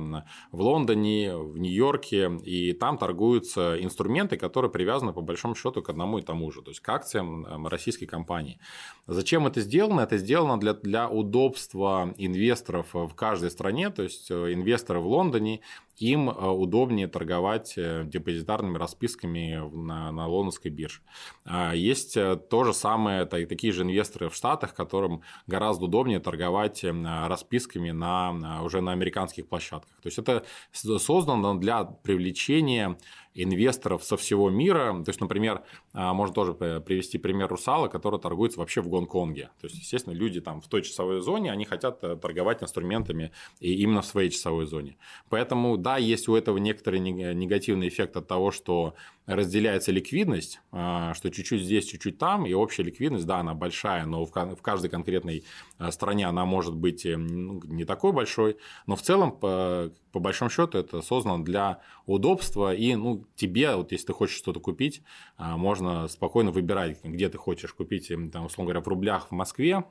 в 0.51 0.61
Лондоне, 0.61 1.35
в 1.35 1.57
Нью-Йорке, 1.57 2.37
и 2.43 2.73
там 2.73 2.97
торгуются 2.97 3.77
инструменты, 3.81 4.37
которые 4.37 4.71
привязаны 4.71 5.13
по 5.13 5.21
большому 5.21 5.55
счету 5.55 5.81
к 5.81 5.89
одному 5.89 6.19
и 6.19 6.21
тому 6.21 6.51
же, 6.51 6.61
то 6.61 6.71
есть 6.71 6.79
к 6.79 6.89
акциям 6.89 7.67
российской 7.67 8.05
компании. 8.05 8.59
Зачем 9.07 9.45
это 9.47 9.61
сделано? 9.61 10.01
Это 10.01 10.17
сделано 10.17 10.59
для, 10.59 10.73
для 10.73 11.09
удобства 11.09 12.13
инвесторов 12.17 12.93
в 12.93 13.13
каждой 13.13 13.51
стране, 13.51 13.89
то 13.89 14.03
есть 14.03 14.31
э, 14.31 14.53
инвесторы 14.53 14.99
в 14.99 15.07
Лондоне 15.07 15.61
им 15.97 16.29
э, 16.29 16.33
удобнее 16.33 17.07
торговать 17.07 17.73
э, 17.77 18.03
депозитарными 18.05 18.77
расписками 18.77 19.24
на, 19.25 20.11
на 20.11 20.27
лондонской 20.27 20.71
бирже. 20.71 21.01
А 21.43 21.73
есть 21.73 22.17
э, 22.17 22.35
то 22.35 22.63
же 22.63 22.73
самое, 22.73 23.25
такие 23.25 23.73
же 23.73 23.83
инвесторы 23.83 24.29
в 24.29 24.35
Штатах, 24.35 24.73
которым 24.73 25.21
гораздо 25.47 25.85
удобнее 25.85 26.19
торговать 26.19 26.83
расписками 26.83 27.91
на, 27.91 28.63
уже 28.63 28.81
на 28.81 28.91
американских 28.91 29.47
площадках. 29.47 29.95
То 30.01 30.07
есть 30.07 30.17
это 30.17 30.45
создано 30.71 31.55
для 31.55 31.83
привлечения 31.83 32.97
инвесторов 33.35 34.03
со 34.03 34.17
всего 34.17 34.49
мира. 34.49 34.93
То 35.03 35.09
есть, 35.09 35.19
например, 35.19 35.63
а, 35.93 36.13
можно 36.13 36.33
тоже 36.33 36.53
привести 36.53 37.17
пример 37.17 37.49
Русала, 37.49 37.87
который 37.89 38.19
торгуется 38.19 38.59
вообще 38.59 38.81
в 38.81 38.87
Гонконге. 38.87 39.49
То 39.59 39.67
есть, 39.67 39.77
естественно, 39.77 40.13
люди 40.13 40.39
там 40.39 40.61
в 40.61 40.67
той 40.67 40.81
часовой 40.81 41.21
зоне, 41.21 41.51
они 41.51 41.65
хотят 41.65 41.99
торговать 41.99 42.63
инструментами 42.63 43.31
и 43.59 43.73
именно 43.73 44.01
в 44.01 44.05
своей 44.05 44.29
часовой 44.29 44.65
зоне. 44.65 44.97
Поэтому 45.29 45.77
да, 45.77 45.97
есть 45.97 46.27
у 46.29 46.35
этого 46.35 46.57
некоторый 46.57 46.99
негативный 46.99 47.89
эффект 47.89 48.15
от 48.15 48.27
того, 48.27 48.51
что 48.51 48.95
разделяется 49.25 49.91
ликвидность, 49.91 50.59
а, 50.71 51.13
что 51.13 51.31
чуть-чуть 51.31 51.63
здесь, 51.63 51.85
чуть-чуть 51.85 52.17
там, 52.17 52.45
и 52.45 52.53
общая 52.53 52.83
ликвидность, 52.83 53.25
да, 53.25 53.39
она 53.39 53.53
большая, 53.53 54.05
но 54.05 54.25
в 54.25 54.61
каждой 54.61 54.89
конкретной 54.89 55.43
а, 55.77 55.91
стране 55.91 56.27
она 56.27 56.45
может 56.45 56.75
быть 56.75 57.05
э, 57.05 57.17
ну, 57.17 57.61
не 57.65 57.85
такой 57.85 58.11
большой, 58.11 58.57
но 58.85 58.95
в 58.95 59.01
целом, 59.01 59.31
по, 59.31 59.91
по 60.11 60.19
большому 60.19 60.51
счету, 60.51 60.77
это 60.77 61.01
создано 61.01 61.43
для 61.43 61.81
удобства, 62.05 62.73
и 62.73 62.95
ну, 62.95 63.25
тебе, 63.35 63.75
вот 63.75 63.91
если 63.91 64.07
ты 64.07 64.13
хочешь 64.13 64.37
что-то 64.37 64.59
купить, 64.59 65.01
а, 65.37 65.57
можно 65.57 66.07
спокойно 66.07 66.51
выбирать, 66.51 67.03
где 67.03 67.29
ты 67.29 67.37
хочешь 67.37 67.73
купить, 67.73 68.09
там, 68.31 68.45
условно 68.45 68.71
говоря, 68.71 68.81
в 68.81 68.87
рублях 68.87 69.29
в 69.29 69.31
Москве, 69.31 69.85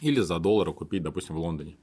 или 0.00 0.20
за 0.20 0.38
доллары 0.38 0.72
купить, 0.72 1.02
допустим, 1.02 1.36
в 1.36 1.38
Лондоне. 1.38 1.76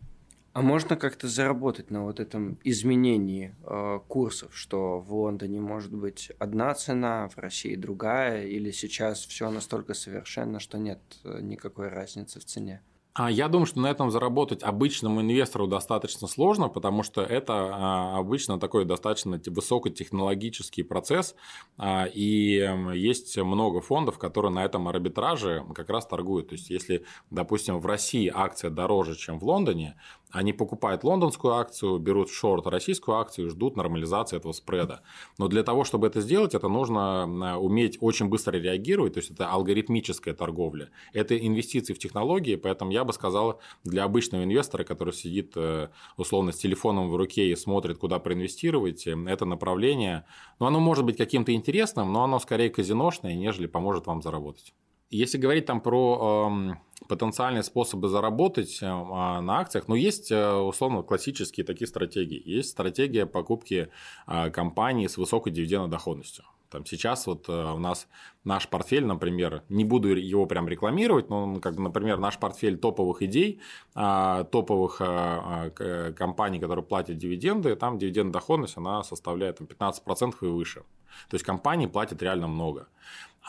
А 0.57 0.63
можно 0.63 0.95
как-то 0.95 1.27
заработать 1.27 1.91
на 1.91 2.03
вот 2.03 2.19
этом 2.19 2.57
изменении 2.63 3.53
э, 3.63 3.99
курсов, 4.07 4.57
что 4.57 4.99
в 4.99 5.13
Лондоне 5.13 5.61
может 5.61 5.93
быть 5.93 6.31
одна 6.39 6.73
цена, 6.73 7.29
в 7.29 7.37
России 7.37 7.75
другая, 7.75 8.47
или 8.47 8.71
сейчас 8.71 9.23
все 9.27 9.51
настолько 9.51 9.93
совершенно, 9.93 10.59
что 10.59 10.79
нет 10.79 10.99
э, 11.23 11.41
никакой 11.41 11.89
разницы 11.89 12.39
в 12.39 12.45
цене? 12.45 12.81
А 13.17 13.31
я 13.31 13.47
думаю, 13.47 13.65
что 13.65 13.79
на 13.79 13.87
этом 13.87 14.11
заработать 14.11 14.61
обычному 14.61 15.21
инвестору 15.21 15.65
достаточно 15.65 16.27
сложно, 16.27 16.69
потому 16.69 17.01
что 17.01 17.23
это 17.23 17.53
а, 17.55 18.19
обычно 18.19 18.59
такой 18.59 18.85
достаточно 18.85 19.41
высокотехнологический 19.43 20.83
процесс, 20.83 21.33
а, 21.79 22.05
и 22.05 22.63
есть 22.93 23.35
много 23.39 23.81
фондов, 23.81 24.19
которые 24.19 24.51
на 24.51 24.63
этом 24.63 24.87
арбитраже 24.87 25.65
как 25.73 25.89
раз 25.89 26.05
торгуют. 26.05 26.49
То 26.49 26.53
есть, 26.53 26.69
если, 26.69 27.05
допустим, 27.31 27.79
в 27.79 27.87
России 27.87 28.31
акция 28.31 28.69
дороже, 28.69 29.15
чем 29.15 29.39
в 29.39 29.45
Лондоне, 29.45 29.95
они 30.31 30.53
покупают 30.53 31.03
лондонскую 31.03 31.53
акцию, 31.53 32.00
берут 32.00 32.29
шорт 32.29 32.67
российскую 32.67 33.17
акцию 33.17 33.48
и 33.48 33.50
ждут 33.50 33.77
нормализации 33.77 34.38
этого 34.38 34.51
спреда. 34.51 35.01
Но 35.38 35.48
для 35.48 35.63
того, 35.63 35.84
чтобы 35.84 36.07
это 36.07 36.22
сделать, 36.22 36.53
это 36.53 36.67
нужно 36.67 37.57
уметь 37.57 37.98
очень 38.01 38.27
быстро 38.27 38.57
реагировать, 38.57 39.13
то 39.13 39.19
есть 39.19 39.31
это 39.31 39.50
алгоритмическая 39.50 40.34
торговля. 40.34 40.89
Это 41.13 41.38
инвестиции 41.38 41.93
в 41.93 42.00
технологии, 42.00 42.55
поэтому 42.55 42.91
я 42.91 43.03
бы 43.03 43.13
сказал, 43.13 43.62
для 43.84 44.03
обычного 44.03 44.43
инвестора, 44.43 44.84
который 44.84 45.13
сидит 45.13 45.53
э, 45.55 45.89
условно 46.17 46.51
с 46.51 46.57
телефоном 46.57 47.10
в 47.10 47.15
руке 47.15 47.50
и 47.50 47.55
смотрит, 47.55 47.98
куда 47.98 48.19
проинвестировать, 48.19 49.07
э, 49.07 49.15
это 49.27 49.46
направление, 49.46 50.25
ну, 50.60 50.65
оно 50.65 50.79
может 50.79 51.05
быть 51.05 51.17
каким-то 51.17 51.53
интересным, 51.53 52.12
но 52.12 52.24
оно 52.24 52.39
скорее 52.39 52.69
казиношное, 52.69 53.36
нежели 53.36 53.67
поможет 53.67 54.07
вам 54.07 54.22
заработать. 54.22 54.74
Если 55.09 55.37
говорить 55.37 55.65
там 55.65 55.81
про 55.81 56.77
потенциальные 57.07 57.63
способы 57.63 58.09
заработать 58.09 58.79
э, 58.81 58.85
на 58.85 59.59
акциях, 59.59 59.87
ну, 59.87 59.95
есть 59.95 60.31
э, 60.31 60.53
условно 60.53 61.03
классические 61.03 61.65
такие 61.65 61.87
стратегии. 61.87 62.41
Есть 62.45 62.71
стратегия 62.71 63.25
покупки 63.25 63.89
э, 64.27 64.49
компаний 64.49 65.07
с 65.07 65.17
высокой 65.17 65.51
дивидендной 65.51 65.89
доходностью. 65.89 66.45
Там 66.69 66.85
сейчас 66.85 67.27
вот 67.27 67.47
э, 67.47 67.51
у 67.51 67.79
нас 67.79 68.07
наш 68.43 68.67
портфель, 68.67 69.05
например, 69.05 69.63
не 69.69 69.85
буду 69.85 70.09
его 70.09 70.45
прям 70.45 70.67
рекламировать, 70.67 71.29
но, 71.29 71.59
как, 71.61 71.77
например, 71.77 72.17
наш 72.17 72.37
портфель 72.37 72.77
топовых 72.77 73.21
идей, 73.21 73.61
а, 73.95 74.43
топовых 74.43 74.97
а, 74.99 75.71
а, 75.79 76.11
компаний, 76.11 76.59
которые 76.59 76.83
платят 76.83 77.17
дивиденды, 77.17 77.75
там 77.75 77.97
дивидендная 77.97 78.33
доходность, 78.33 78.77
она 78.77 79.03
составляет 79.03 79.59
там, 79.59 79.67
15% 79.67 80.35
и 80.41 80.45
выше. 80.45 80.83
То 81.29 81.35
есть 81.35 81.45
компании 81.45 81.87
платят 81.87 82.21
реально 82.21 82.47
много. 82.47 82.87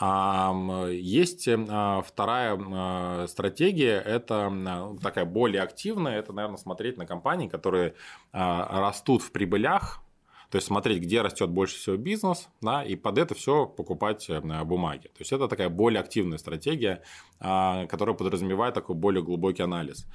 Есть 0.01 1.47
э, 1.47 2.01
вторая 2.05 3.27
стратегия, 3.27 3.99
это 3.99 4.97
такая 5.01 5.25
более 5.25 5.61
активная, 5.61 6.19
это, 6.19 6.31
наверное, 6.31 6.57
смотреть 6.57 6.97
на 6.97 7.05
компании, 7.05 7.47
которые 7.47 7.95
растут 8.31 9.21
в 9.23 9.31
прибылях, 9.31 10.01
то 10.49 10.55
есть 10.55 10.67
смотреть, 10.67 11.01
где 11.01 11.21
растет 11.21 11.49
больше 11.49 11.75
всего 11.75 11.95
бизнес, 11.95 12.49
да, 12.61 12.83
и 12.83 12.95
под 12.95 13.17
это 13.17 13.35
все 13.35 13.67
покупать 13.67 14.29
э, 14.29 14.41
бумаги. 14.63 15.07
То 15.07 15.19
есть 15.19 15.31
это 15.31 15.47
такая 15.47 15.69
более 15.69 15.99
активная 15.99 16.39
стратегия, 16.39 17.03
а, 17.41 17.85
которая 17.85 18.15
подразумевает 18.15 18.73
такой 18.73 18.95
более 18.95 19.23
глубокий 19.23 19.63
анализ. 19.63 20.05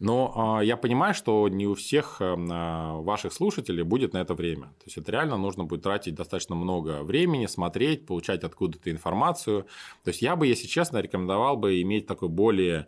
Но 0.00 0.58
а, 0.58 0.60
я 0.62 0.76
понимаю, 0.76 1.14
что 1.14 1.48
не 1.48 1.66
у 1.66 1.74
всех 1.74 2.16
э, 2.20 2.36
а, 2.50 3.00
ваших 3.00 3.32
слушателей 3.32 3.84
будет 3.84 4.12
на 4.12 4.18
это 4.18 4.34
время. 4.34 4.64
То 4.64 4.84
есть 4.86 4.98
это 4.98 5.10
реально 5.10 5.38
нужно 5.38 5.64
будет 5.64 5.82
тратить 5.82 6.14
достаточно 6.14 6.54
много 6.54 7.02
времени, 7.02 7.46
смотреть, 7.46 8.04
получать 8.04 8.44
откуда-то 8.44 8.90
информацию. 8.90 9.62
То 10.02 10.08
есть 10.10 10.20
я 10.20 10.36
бы, 10.36 10.46
если 10.46 10.66
честно, 10.66 10.98
рекомендовал 10.98 11.56
бы 11.56 11.80
иметь 11.80 12.06
такой 12.06 12.28
более 12.28 12.86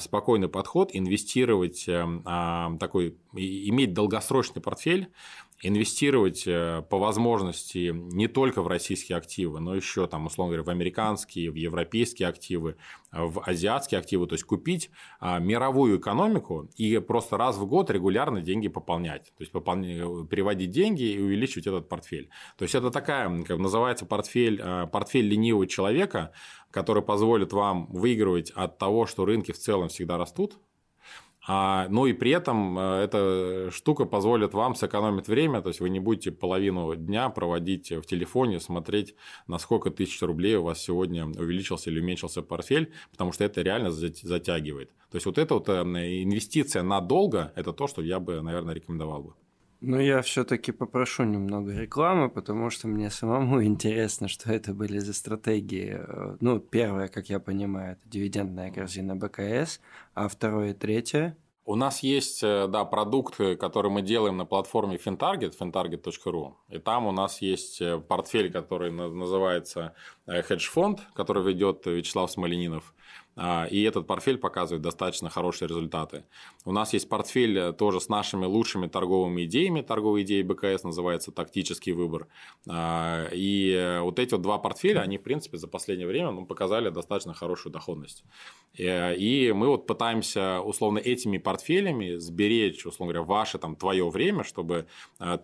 спокойный 0.00 0.48
подход, 0.48 0.90
инвестировать 0.92 1.86
э, 1.86 2.04
такой, 2.80 3.16
иметь 3.32 3.92
долгосрочный 3.92 4.60
портфель, 4.60 5.08
инвестировать 5.62 6.44
э, 6.46 6.82
по 6.90 6.98
возможности 6.98 7.92
не 7.94 8.28
только 8.28 8.62
в 8.62 8.66
российские 8.66 9.16
активы, 9.16 9.60
но 9.60 9.74
еще, 9.74 10.06
там, 10.06 10.26
условно 10.26 10.54
говоря, 10.54 10.64
в 10.64 10.70
американские, 10.70 11.50
в 11.50 11.54
европейские 11.54 12.28
активы, 12.28 12.76
в 13.10 13.42
азиатские 13.42 13.98
активы, 13.98 14.26
то 14.26 14.34
есть 14.34 14.44
купить 14.44 14.90
а, 15.20 15.38
мировую 15.38 15.98
экономику 15.98 16.68
и 16.76 16.98
просто 16.98 17.38
раз 17.38 17.56
в 17.56 17.66
год 17.66 17.90
регулярно 17.90 18.42
деньги 18.42 18.68
пополнять, 18.68 19.32
то 19.36 19.40
есть 19.40 19.52
пополнять, 19.52 20.28
переводить 20.28 20.70
деньги 20.70 21.04
и 21.04 21.18
увеличивать 21.18 21.66
этот 21.66 21.88
портфель. 21.88 22.28
То 22.58 22.64
есть 22.64 22.74
это 22.74 22.90
такая, 22.90 23.42
как 23.44 23.58
называется, 23.58 24.04
портфель, 24.04 24.62
портфель 24.92 25.26
ленивого 25.28 25.66
человека, 25.66 26.32
который 26.70 27.02
позволит 27.02 27.52
вам 27.52 27.86
выигрывать 27.86 28.50
от 28.50 28.76
того, 28.76 29.06
что 29.06 29.24
рынки 29.24 29.52
в 29.52 29.58
целом 29.58 29.88
всегда 29.88 30.18
растут, 30.18 30.58
а, 31.46 31.86
ну 31.88 32.06
и 32.06 32.12
при 32.12 32.32
этом 32.32 32.76
э, 32.78 33.04
эта 33.04 33.70
штука 33.70 34.04
позволит 34.04 34.52
вам 34.52 34.74
сэкономить 34.74 35.28
время, 35.28 35.62
то 35.62 35.68
есть 35.68 35.80
вы 35.80 35.90
не 35.90 36.00
будете 36.00 36.32
половину 36.32 36.96
дня 36.96 37.28
проводить 37.28 37.92
в 37.92 38.02
телефоне, 38.02 38.58
смотреть, 38.58 39.14
на 39.46 39.58
сколько 39.58 39.90
тысяч 39.90 40.20
рублей 40.22 40.56
у 40.56 40.64
вас 40.64 40.82
сегодня 40.82 41.26
увеличился 41.26 41.90
или 41.90 42.00
уменьшился 42.00 42.42
портфель, 42.42 42.92
потому 43.12 43.32
что 43.32 43.44
это 43.44 43.62
реально 43.62 43.90
затягивает. 43.90 44.90
То 45.10 45.16
есть 45.16 45.26
вот 45.26 45.38
эта 45.38 45.54
вот 45.54 45.68
э, 45.68 45.82
инвестиция 46.22 46.82
надолго, 46.82 47.52
это 47.54 47.72
то, 47.72 47.86
что 47.86 48.02
я 48.02 48.18
бы, 48.18 48.42
наверное, 48.42 48.74
рекомендовал 48.74 49.22
бы. 49.22 49.34
Ну, 49.80 50.00
я 50.00 50.22
все-таки 50.22 50.72
попрошу 50.72 51.24
немного 51.24 51.72
рекламы, 51.72 52.30
потому 52.30 52.70
что 52.70 52.88
мне 52.88 53.10
самому 53.10 53.62
интересно, 53.64 54.28
что 54.28 54.52
это 54.52 54.72
были 54.72 54.98
за 54.98 55.12
стратегии. 55.12 56.00
Ну, 56.40 56.58
первое, 56.60 57.08
как 57.08 57.28
я 57.28 57.40
понимаю, 57.40 57.92
это 57.92 58.08
дивидендная 58.08 58.70
корзина 58.70 59.16
БКС, 59.16 59.80
а 60.14 60.28
второе 60.28 60.70
и 60.70 60.74
третье 60.74 61.36
у 61.66 61.74
нас 61.74 62.04
есть, 62.04 62.44
э, 62.44 62.68
да, 62.68 62.84
продукт, 62.84 63.36
который 63.58 63.90
мы 63.90 64.00
делаем 64.00 64.36
на 64.36 64.46
платформе 64.46 64.96
FinTarget, 64.96 65.52
fintarget.ru. 65.58 66.54
И 66.68 66.78
там 66.78 67.06
у 67.06 67.12
нас 67.12 67.42
есть 67.42 67.80
э, 67.80 67.98
портфель, 67.98 68.52
который 68.52 68.92
называется 68.92 69.92
хедж-фонд, 70.26 71.00
э, 71.00 71.02
который 71.14 71.42
ведет 71.42 71.84
Вячеслав 71.86 72.30
Смоленинов. 72.30 72.94
А, 73.36 73.66
и 73.70 73.82
этот 73.82 74.06
портфель 74.06 74.38
показывает 74.38 74.82
достаточно 74.82 75.28
хорошие 75.28 75.68
результаты. 75.68 76.24
У 76.64 76.72
нас 76.72 76.94
есть 76.94 77.06
портфель 77.08 77.58
э, 77.58 77.72
тоже 77.74 78.00
с 78.00 78.08
нашими 78.08 78.46
лучшими 78.46 78.86
торговыми 78.86 79.44
идеями. 79.44 79.82
Торговые 79.82 80.24
идеи 80.24 80.40
БКС 80.40 80.84
называется 80.84 81.32
«Тактический 81.32 81.92
выбор». 81.92 82.28
А, 82.66 83.28
и 83.32 83.72
э, 83.72 84.00
вот 84.00 84.18
эти 84.18 84.32
вот 84.32 84.40
два 84.40 84.56
портфеля, 84.56 85.00
они, 85.00 85.18
в 85.18 85.22
принципе, 85.22 85.58
за 85.58 85.68
последнее 85.68 86.08
время 86.08 86.30
ну, 86.30 86.46
показали 86.46 86.88
достаточно 86.88 87.34
хорошую 87.34 87.74
доходность. 87.74 88.24
Э, 88.78 89.14
и 89.14 89.52
мы 89.52 89.68
вот 89.68 89.86
пытаемся, 89.86 90.60
условно, 90.62 90.98
этими 90.98 91.36
портфелями 91.36 92.16
сберечь, 92.16 92.86
условно 92.86 93.12
говоря, 93.12 93.28
ваше, 93.28 93.58
там, 93.58 93.76
твое 93.76 94.08
время, 94.08 94.44
чтобы 94.44 94.86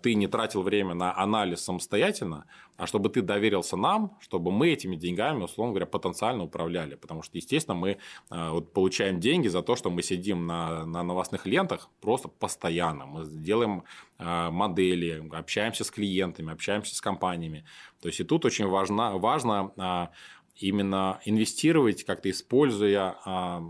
ты 0.03 0.15
не 0.15 0.29
тратил 0.29 0.63
время 0.63 0.95
на 0.95 1.17
анализ 1.17 1.61
самостоятельно, 1.61 2.47
а 2.77 2.87
чтобы 2.87 3.09
ты 3.11 3.23
доверился 3.23 3.77
нам, 3.77 4.17
чтобы 4.21 4.51
мы 4.51 4.71
этими 4.71 4.97
деньгами, 4.97 5.43
условно 5.43 5.73
говоря, 5.73 5.87
потенциально 5.87 6.45
управляли. 6.45 6.95
Потому 6.95 7.23
что, 7.23 7.37
естественно, 7.37 7.77
мы 7.77 7.99
э, 8.31 8.51
вот 8.51 8.73
получаем 8.73 9.21
деньги 9.21 9.49
за 9.49 9.63
то, 9.63 9.77
что 9.77 9.91
мы 9.91 10.03
сидим 10.03 10.47
на, 10.47 10.87
на 10.87 11.03
новостных 11.03 11.47
лентах 11.47 11.91
просто 12.01 12.29
постоянно. 12.29 13.07
Мы 13.07 13.27
делаем 13.27 13.85
э, 14.19 14.51
модели, 14.51 15.29
общаемся 15.33 15.85
с 15.85 15.91
клиентами, 15.91 16.53
общаемся 16.53 16.95
с 16.95 17.01
компаниями. 17.01 17.65
То 18.01 18.09
есть 18.09 18.21
и 18.21 18.25
тут 18.25 18.45
очень 18.45 18.67
важно, 18.67 19.19
важно 19.19 20.11
именно 20.57 21.21
инвестировать, 21.25 22.05
как-то 22.05 22.31
используя 22.31 23.17
а, 23.25 23.63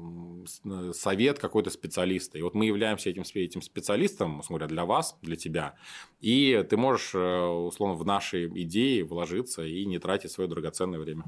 совет 0.92 1.38
какой-то 1.38 1.70
специалиста. 1.70 2.38
И 2.38 2.42
вот 2.42 2.54
мы 2.54 2.66
являемся 2.66 3.10
этим, 3.10 3.22
этим 3.34 3.62
специалистом, 3.62 4.42
говоря, 4.48 4.66
для 4.66 4.84
вас, 4.84 5.16
для 5.22 5.36
тебя. 5.36 5.74
И 6.20 6.64
ты 6.68 6.76
можешь, 6.76 7.14
условно, 7.14 7.94
в 7.94 8.04
наши 8.04 8.46
идеи 8.46 9.02
вложиться 9.02 9.62
и 9.62 9.84
не 9.86 9.98
тратить 9.98 10.32
свое 10.32 10.48
драгоценное 10.48 10.98
время. 10.98 11.24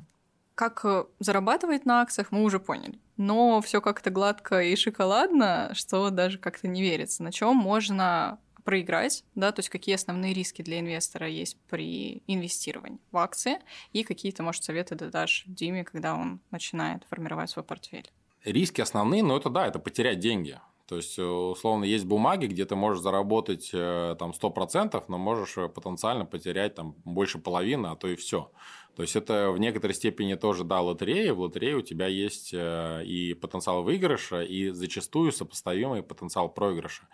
Как 0.54 0.84
э, 0.84 1.04
зарабатывать 1.18 1.84
на 1.84 2.00
акциях, 2.00 2.30
мы 2.30 2.44
уже 2.44 2.60
поняли. 2.60 3.00
Но 3.16 3.60
все 3.60 3.80
как-то 3.80 4.10
гладко 4.10 4.62
и 4.62 4.76
шоколадно, 4.76 5.72
что 5.74 6.10
даже 6.10 6.38
как-то 6.38 6.68
не 6.68 6.80
верится. 6.80 7.24
На 7.24 7.32
чем 7.32 7.56
можно 7.56 8.38
проиграть, 8.64 9.24
да, 9.34 9.52
то 9.52 9.60
есть 9.60 9.68
какие 9.68 9.94
основные 9.94 10.32
риски 10.32 10.62
для 10.62 10.80
инвестора 10.80 11.28
есть 11.28 11.56
при 11.68 12.22
инвестировании 12.26 12.98
в 13.12 13.18
акции 13.18 13.58
и 13.92 14.02
какие-то, 14.02 14.42
может, 14.42 14.64
советы 14.64 14.96
ты 14.96 15.10
дашь 15.10 15.44
Диме, 15.46 15.84
когда 15.84 16.14
он 16.14 16.40
начинает 16.50 17.04
формировать 17.04 17.50
свой 17.50 17.64
портфель. 17.64 18.10
Риски 18.44 18.80
основные, 18.80 19.22
но 19.22 19.36
это 19.36 19.50
да, 19.50 19.66
это 19.66 19.78
потерять 19.78 20.18
деньги. 20.18 20.58
То 20.86 20.96
есть, 20.96 21.18
э, 21.18 21.24
условно, 21.24 21.84
есть 21.84 22.04
бумаги, 22.04 22.46
где 22.46 22.66
ты 22.66 22.76
можешь 22.76 23.02
заработать 23.02 23.70
э, 23.72 24.16
там 24.18 24.32
100%, 24.32 25.02
но 25.08 25.16
можешь 25.16 25.54
потенциально 25.72 26.26
потерять 26.26 26.74
там 26.74 26.94
больше 27.04 27.38
половины, 27.38 27.86
а 27.86 27.96
то 27.96 28.06
и 28.06 28.16
все. 28.16 28.50
То 28.94 29.02
есть 29.02 29.16
это 29.16 29.50
в 29.50 29.58
некоторой 29.58 29.94
степени 29.94 30.34
тоже, 30.34 30.62
да, 30.62 30.80
лотерея. 30.80 31.32
В 31.32 31.40
лотерее 31.40 31.76
у 31.76 31.82
тебя 31.82 32.06
есть 32.06 32.50
э, 32.52 33.02
и 33.04 33.32
потенциал 33.32 33.82
выигрыша, 33.82 34.42
и 34.42 34.70
зачастую 34.70 35.32
сопоставимый 35.32 36.02
потенциал 36.02 36.50
проигрыша. 36.50 37.08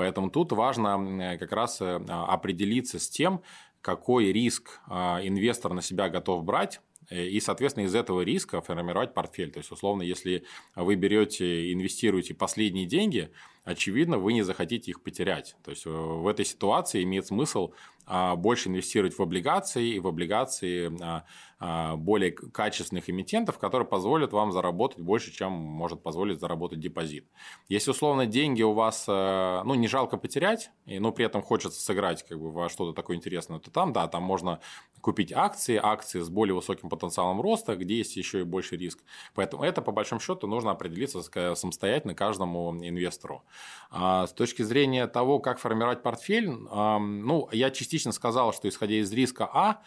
Поэтому 0.00 0.30
тут 0.30 0.52
важно 0.52 1.36
как 1.38 1.52
раз 1.52 1.82
э, 1.82 1.96
определиться 2.08 2.98
с 2.98 3.06
тем, 3.06 3.42
какой 3.82 4.32
риск 4.32 4.80
а, 4.86 5.20
инвестор 5.22 5.74
на 5.74 5.82
себя 5.82 6.08
готов 6.08 6.42
брать, 6.42 6.80
э, 7.10 7.26
и, 7.26 7.38
соответственно, 7.38 7.84
из 7.84 7.94
этого 7.94 8.22
риска 8.22 8.62
формировать 8.62 9.12
портфель. 9.12 9.50
То 9.50 9.58
есть, 9.58 9.70
условно, 9.70 10.00
если 10.00 10.44
вы 10.74 10.94
берете, 10.94 11.70
инвестируете 11.74 12.32
последние 12.32 12.86
деньги, 12.86 13.30
очевидно, 13.70 14.18
вы 14.18 14.32
не 14.32 14.42
захотите 14.42 14.90
их 14.90 15.02
потерять. 15.02 15.56
То 15.64 15.70
есть 15.70 15.86
в 15.86 16.26
этой 16.26 16.44
ситуации 16.44 17.02
имеет 17.02 17.26
смысл 17.26 17.72
а, 18.06 18.34
больше 18.34 18.68
инвестировать 18.68 19.16
в 19.16 19.22
облигации 19.22 19.94
и 19.94 20.00
в 20.00 20.08
облигации 20.08 20.92
а, 21.00 21.96
более 21.96 22.32
качественных 22.32 23.08
эмитентов, 23.10 23.58
которые 23.58 23.86
позволят 23.86 24.32
вам 24.32 24.50
заработать 24.50 24.98
больше, 24.98 25.30
чем 25.30 25.52
может 25.52 26.02
позволить 26.02 26.40
заработать 26.40 26.80
депозит. 26.80 27.26
Если 27.68 27.90
условно 27.90 28.26
деньги 28.26 28.62
у 28.62 28.72
вас, 28.72 29.06
ну, 29.06 29.74
не 29.74 29.86
жалко 29.86 30.16
потерять, 30.16 30.70
но 30.86 31.12
при 31.12 31.26
этом 31.26 31.42
хочется 31.42 31.78
сыграть 31.78 32.26
как 32.26 32.40
бы 32.40 32.50
во 32.50 32.70
что-то 32.70 32.94
такое 32.94 33.18
интересное, 33.18 33.58
то 33.58 33.70
там, 33.70 33.92
да, 33.92 34.08
там 34.08 34.22
можно 34.22 34.60
купить 35.02 35.32
акции, 35.32 35.78
акции 35.80 36.20
с 36.20 36.30
более 36.30 36.54
высоким 36.54 36.88
потенциалом 36.88 37.40
роста, 37.42 37.76
где 37.76 37.98
есть 37.98 38.16
еще 38.16 38.40
и 38.40 38.44
больше 38.44 38.76
риск. 38.76 38.98
Поэтому 39.34 39.62
это, 39.62 39.82
по 39.82 39.92
большому 39.92 40.20
счету, 40.20 40.46
нужно 40.46 40.70
определиться 40.70 41.22
самостоятельно 41.54 42.14
каждому 42.14 42.74
инвестору. 42.82 43.44
С 43.92 44.32
точки 44.36 44.62
зрения 44.62 45.08
того, 45.08 45.40
как 45.40 45.58
формировать 45.58 46.02
портфель, 46.02 46.48
ну, 46.48 47.48
я 47.50 47.70
частично 47.70 48.12
сказал, 48.12 48.52
что 48.52 48.68
исходя 48.68 48.94
из 48.94 49.12
риска 49.12 49.50
А, 49.52 49.82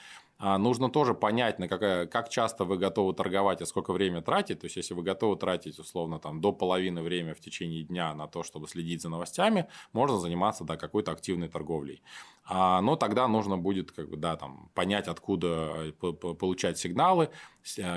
а, 0.46 0.58
нужно 0.58 0.90
тоже 0.90 1.14
понять, 1.14 1.58
на 1.58 1.70
какая, 1.70 2.06
как 2.06 2.28
часто 2.28 2.66
вы 2.66 2.78
готовы 2.78 3.14
торговать, 3.14 3.62
а 3.62 3.66
сколько 3.66 3.94
времени 3.94 4.20
тратить. 4.20 4.60
То 4.60 4.66
есть, 4.66 4.76
если 4.76 4.94
вы 4.94 5.02
готовы 5.02 5.38
тратить, 5.38 5.80
условно, 5.80 6.20
там, 6.20 6.42
до 6.42 6.52
половины 6.52 7.02
времени 7.02 7.32
в 7.32 7.40
течение 7.40 7.84
дня 7.84 8.14
на 8.14 8.28
то, 8.28 8.44
чтобы 8.44 8.68
следить 8.68 9.02
за 9.02 9.08
новостями, 9.08 9.70
можно 9.94 10.20
заниматься 10.20 10.66
да, 10.66 10.76
какой-то 10.76 11.14
активной 11.14 11.48
торговлей. 11.48 12.02
А, 12.46 12.82
но 12.82 12.98
тогда 12.98 13.30
нужно 13.30 13.58
будет 13.58 13.94
как 13.94 14.10
бы, 14.10 14.18
да, 14.18 14.36
там, 14.36 14.70
понять, 14.74 15.08
откуда 15.08 15.94
э, 16.02 16.12
получать 16.12 16.78
сигналы, 16.78 17.30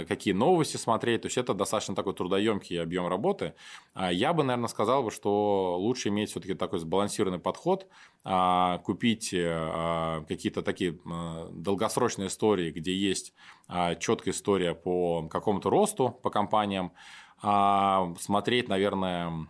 какие 0.08 0.32
новости 0.32 0.76
смотреть. 0.76 1.22
То 1.22 1.26
есть, 1.26 1.38
это 1.38 1.54
достаточно 1.54 1.94
такой 1.94 2.14
трудоемкий 2.14 2.80
объем 2.80 3.08
работы. 3.08 3.54
А, 3.94 4.12
я 4.12 4.32
бы, 4.32 4.42
наверное, 4.42 4.68
сказал, 4.68 5.02
бы, 5.02 5.10
что 5.10 5.76
лучше 5.78 6.08
иметь 6.08 6.30
все-таки 6.30 6.54
такой 6.54 6.78
сбалансированный 6.78 7.38
подход, 7.38 7.86
а, 8.24 8.78
купить 8.78 9.32
э, 9.32 10.24
какие-то 10.28 10.62
такие 10.62 10.98
долгосрочные 11.52 12.28
истории, 12.28 12.70
где 12.70 12.94
есть 12.94 13.32
четкая 13.98 14.32
история 14.32 14.74
по 14.74 15.28
какому-то 15.28 15.70
росту 15.70 16.10
по 16.22 16.30
компаниям, 16.30 16.92
смотреть, 17.40 18.68
наверное, 18.68 19.46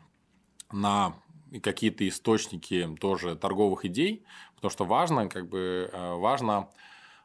на 0.72 1.14
какие-то 1.62 2.06
источники 2.08 2.88
тоже 3.00 3.36
торговых 3.36 3.84
идей, 3.84 4.24
потому 4.56 4.70
что 4.70 4.84
важно, 4.84 5.28
как 5.28 5.48
бы, 5.48 5.90
э, 5.92 6.14
важно 6.14 6.68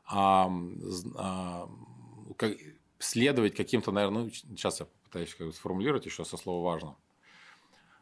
а, 0.05 0.51
а, 1.15 1.69
следовать 3.01 3.55
каким-то, 3.55 3.91
наверное, 3.91 4.24
ну, 4.24 4.29
сейчас 4.29 4.79
я 4.79 4.88
пытаюсь 5.03 5.34
как 5.36 5.48
бы 5.48 5.53
сформулировать 5.53 6.05
еще 6.05 6.25
со 6.25 6.38
слова 6.38 6.63
«важно». 6.63 6.96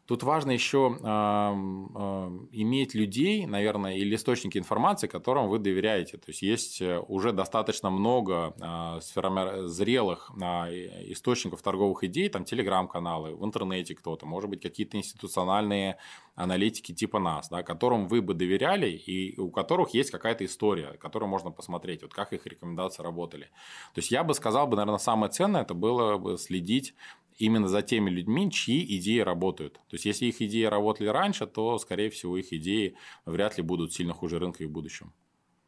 Тут 0.10 0.24
важно 0.24 0.50
еще 0.50 0.98
э, 1.00 1.04
э, 1.04 2.40
иметь 2.54 2.96
людей, 2.96 3.46
наверное, 3.46 3.96
или 3.96 4.16
источники 4.16 4.58
информации, 4.58 5.06
которым 5.06 5.50
вы 5.50 5.60
доверяете. 5.60 6.18
То 6.18 6.30
есть 6.30 6.42
есть 6.42 6.82
э, 6.82 6.98
уже 7.08 7.32
достаточно 7.32 7.92
много 7.92 8.56
э, 8.60 9.68
зрелых 9.68 10.32
э, 10.36 11.12
источников 11.12 11.62
торговых 11.62 12.04
идей, 12.04 12.28
там 12.30 12.44
телеграм-каналы, 12.44 13.36
в 13.36 13.46
интернете 13.46 13.94
кто-то, 13.94 14.26
может 14.26 14.50
быть, 14.50 14.64
какие-то 14.64 14.98
институциональные 14.98 15.98
аналитики 16.40 16.94
типа 16.94 17.20
нас, 17.20 17.50
да, 17.50 17.64
которым 17.64 18.08
вы 18.08 18.22
бы 18.22 18.34
доверяли 18.34 18.90
и 18.90 19.40
у 19.40 19.52
которых 19.52 19.94
есть 19.94 20.10
какая-то 20.10 20.46
история, 20.46 20.94
которую 20.94 21.30
можно 21.30 21.52
посмотреть, 21.52 22.02
вот 22.02 22.14
как 22.14 22.34
их 22.34 22.46
рекомендации 22.46 23.04
работали. 23.04 23.46
То 23.94 24.00
есть 24.00 24.12
я 24.12 24.24
бы 24.24 24.34
сказал, 24.34 24.68
бы, 24.68 24.78
наверное, 24.78 25.00
самое 25.00 25.32
ценное 25.32 25.62
это 25.62 25.74
было 25.74 26.18
бы 26.18 26.38
следить 26.38 26.96
именно 27.38 27.68
за 27.68 27.82
теми 27.82 28.10
людьми, 28.10 28.50
чьи 28.52 28.98
идеи 28.98 29.20
работают. 29.20 29.74
То 29.74 29.96
есть, 29.96 30.06
если 30.06 30.26
их 30.26 30.42
идеи 30.42 30.64
работали 30.64 31.08
раньше, 31.08 31.46
то, 31.46 31.78
скорее 31.78 32.10
всего, 32.10 32.38
их 32.38 32.54
идеи 32.54 32.96
вряд 33.26 33.58
ли 33.58 33.64
будут 33.64 33.94
сильно 33.94 34.14
хуже 34.14 34.40
рынка 34.40 34.64
и 34.64 34.68
в 34.68 34.72
будущем. 34.72 35.14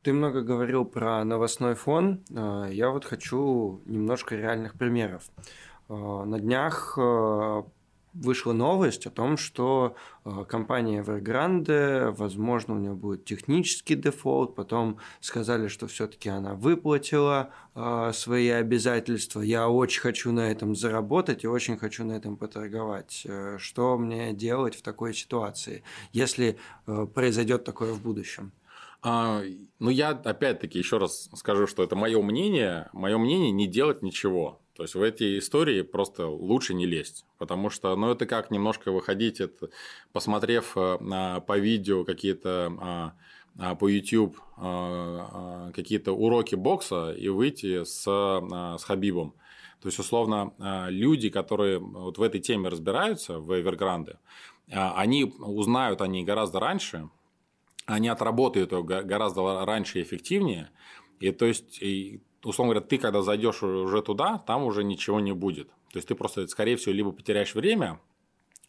Ты 0.04 0.14
много 0.14 0.42
говорил 0.42 0.86
про 0.86 1.24
новостной 1.24 1.76
фон. 1.76 2.24
А, 2.36 2.68
я 2.68 2.90
вот 2.90 3.06
хочу 3.06 3.82
немножко 3.86 4.36
реальных 4.36 4.74
примеров. 4.74 5.30
А, 5.90 6.26
на 6.26 6.40
днях 6.40 6.98
а, 6.98 7.66
вышла 8.14 8.54
новость 8.54 9.06
о 9.08 9.10
том, 9.10 9.38
что 9.38 9.96
э, 10.26 10.46
компания 10.48 11.02
Evergrande, 11.02 12.12
возможно, 12.12 12.76
у 12.76 12.78
нее 12.78 12.94
будет 12.94 13.26
технический 13.26 13.96
дефолт, 13.96 14.56
потом 14.56 14.98
сказали, 15.20 15.68
что 15.68 15.88
все-таки 15.88 16.30
она 16.30 16.54
выплатила 16.54 17.52
э, 17.74 18.12
свои 18.14 18.50
обязательства. 18.50 19.42
Я 19.42 19.70
очень 19.70 20.02
хочу 20.02 20.32
на 20.32 20.52
этом 20.52 20.76
заработать 20.76 21.44
и 21.44 21.48
очень 21.48 21.78
хочу 21.78 22.04
на 22.04 22.14
этом 22.14 22.38
поторговать. 22.38 23.24
Э, 23.26 23.58
что 23.60 23.98
мне 23.98 24.34
делать 24.34 24.76
в 24.76 24.82
такой 24.82 25.14
ситуации, 25.14 25.84
если 26.12 26.58
произойдет 27.14 27.64
такое 27.64 27.94
в 27.94 28.02
будущем? 28.02 28.52
А, 29.04 29.42
ну, 29.80 29.90
я 29.90 30.10
опять-таки 30.10 30.78
еще 30.78 30.98
раз 30.98 31.30
скажу, 31.34 31.66
что 31.66 31.84
это 31.84 31.96
мое 31.96 32.22
мнение. 32.22 32.90
Мое 32.94 33.18
мнение 33.18 33.52
не 33.52 33.68
делать 33.68 34.04
ничего. 34.04 34.61
То 34.76 34.84
есть 34.84 34.96
в 34.96 35.02
эти 35.02 35.38
истории 35.38 35.82
просто 35.82 36.28
лучше 36.28 36.74
не 36.74 36.86
лезть, 36.86 37.26
потому 37.38 37.70
что, 37.70 37.96
ну, 37.96 38.12
это 38.12 38.26
как 38.26 38.52
немножко 38.52 38.92
выходить, 38.92 39.42
это, 39.42 39.70
посмотрев 40.14 40.78
э, 40.78 41.42
по 41.46 41.58
видео 41.58 42.06
какие-то 42.06 42.74
а, 42.80 43.14
а, 43.60 43.76
по 43.76 43.88
YouTube 43.90 44.38
а, 44.56 45.72
какие-то 45.74 46.14
уроки 46.14 46.56
бокса 46.56 47.12
и 47.12 47.28
выйти 47.28 47.84
с, 47.84 48.04
с 48.04 48.84
Хабибом. 48.84 49.34
То 49.82 49.88
есть, 49.88 49.98
условно, 49.98 50.54
люди, 50.90 51.30
которые 51.30 51.80
вот 51.80 52.20
в 52.20 52.22
этой 52.22 52.40
теме 52.40 52.70
разбираются, 52.70 53.40
в 53.40 53.60
Эвергранде, 53.60 54.20
они 54.68 55.24
узнают 55.40 56.02
они 56.02 56.24
гораздо 56.24 56.60
раньше, 56.60 57.10
они 57.88 58.08
отработают 58.08 58.72
ее 58.74 58.84
гораздо 58.84 59.66
раньше 59.66 60.00
и 60.00 60.04
эффективнее. 60.04 60.70
И 61.20 61.32
то 61.32 61.46
есть, 61.46 61.82
и 61.82 62.22
условно 62.44 62.74
говоря, 62.74 62.88
ты 62.88 62.98
когда 62.98 63.22
зайдешь 63.22 63.64
уже 63.64 64.02
туда, 64.02 64.40
там 64.46 64.64
уже 64.64 64.84
ничего 64.84 65.20
не 65.20 65.34
будет. 65.34 65.70
То 65.92 65.98
есть 65.98 66.08
ты 66.08 66.16
просто, 66.16 66.48
скорее 66.48 66.78
всего, 66.78 66.94
либо 66.94 67.12
потеряешь 67.12 67.56
время, 67.56 68.00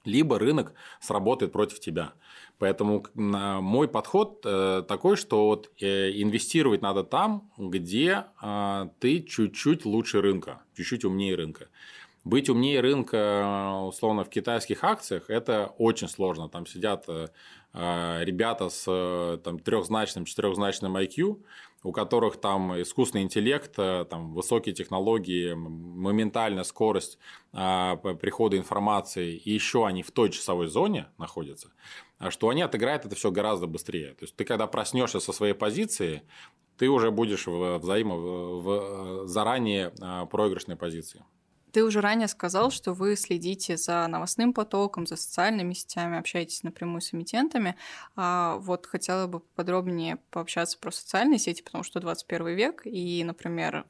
либо 0.05 0.39
рынок 0.39 0.75
сработает 1.01 1.53
против 1.53 1.81
тебя. 1.81 2.13
Поэтому 2.59 3.05
мой 3.15 3.89
подход 3.89 4.43
э, 4.45 4.83
такой, 4.87 5.17
что 5.17 5.47
вот 5.47 5.71
э, 5.81 6.11
инвестировать 6.23 6.83
надо 6.83 7.03
там, 7.03 7.51
где 7.57 8.27
а, 8.41 8.91
ты 9.01 9.21
чуть-чуть 9.21 9.85
лучше 9.85 10.21
рынка, 10.21 10.63
чуть-чуть 10.77 11.05
умнее 11.05 11.35
рынка. 11.35 11.69
Быть 12.25 12.49
умнее 12.49 12.81
рынка, 12.81 13.81
условно, 13.85 14.23
в 14.23 14.29
китайских 14.29 14.85
акциях– 14.85 15.25
это 15.29 15.75
очень 15.79 16.09
сложно. 16.09 16.49
Там 16.49 16.67
сидят 16.67 17.07
э, 17.09 17.27
ребята 17.73 18.69
с 18.69 19.41
там, 19.43 19.59
трехзначным, 19.59 20.25
четырехзначным 20.25 20.97
IQ, 20.97 21.43
у 21.83 21.93
которых 21.93 22.41
там 22.41 22.81
искусственный 22.81 23.25
интеллект, 23.25 23.75
э, 23.77 24.05
там, 24.09 24.33
высокие 24.35 24.75
технологии, 24.75 25.53
моментальная 25.55 26.65
скорость 26.65 27.19
а, 27.53 27.97
прихода 27.97 28.57
информации, 28.57 29.35
и 29.35 29.53
еще 29.53 29.87
они 29.87 30.03
в 30.03 30.11
той 30.11 30.31
часовой 30.31 30.69
зоне 30.69 31.09
находятся, 31.19 31.73
а 32.19 32.31
что 32.31 32.49
они 32.49 32.63
отыграют 32.63 33.05
это 33.05 33.17
все 33.17 33.31
гораздо 33.31 33.67
быстрее. 33.67 34.15
То 34.15 34.25
есть 34.25 34.37
ты 34.37 34.45
когда 34.45 34.67
проснешься 34.67 35.21
со 35.21 35.33
своей 35.33 35.55
позиции, 35.55 36.23
ты 36.79 36.89
уже 36.89 37.11
будешь 37.11 37.47
в, 37.47 37.79
взаимо, 37.79 38.17
в 38.17 39.27
заранее 39.27 39.93
а, 40.01 40.27
проигрышной 40.27 40.77
позиции. 40.77 41.25
Ты 41.73 41.85
уже 41.85 42.01
ранее 42.01 42.29
сказал, 42.29 42.71
что 42.71 42.93
вы 42.93 43.17
следите 43.17 43.77
за 43.77 44.07
новостным 44.07 44.53
потоком, 44.53 45.07
за 45.07 45.17
социальными 45.17 45.73
сетями, 45.73 46.19
общаетесь 46.19 46.63
напрямую 46.63 47.01
с 47.01 47.15
эмитентами. 47.15 47.77
А 48.15 48.57
вот 48.59 48.87
хотела 48.87 49.27
бы 49.27 49.41
подробнее 49.41 50.19
пообщаться 50.31 50.79
про 50.79 50.91
социальные 50.91 51.39
сети, 51.39 51.63
потому 51.63 51.83
что 51.83 51.99
21 52.01 52.49
век, 52.49 52.83
и, 52.85 53.25
например, 53.25 53.87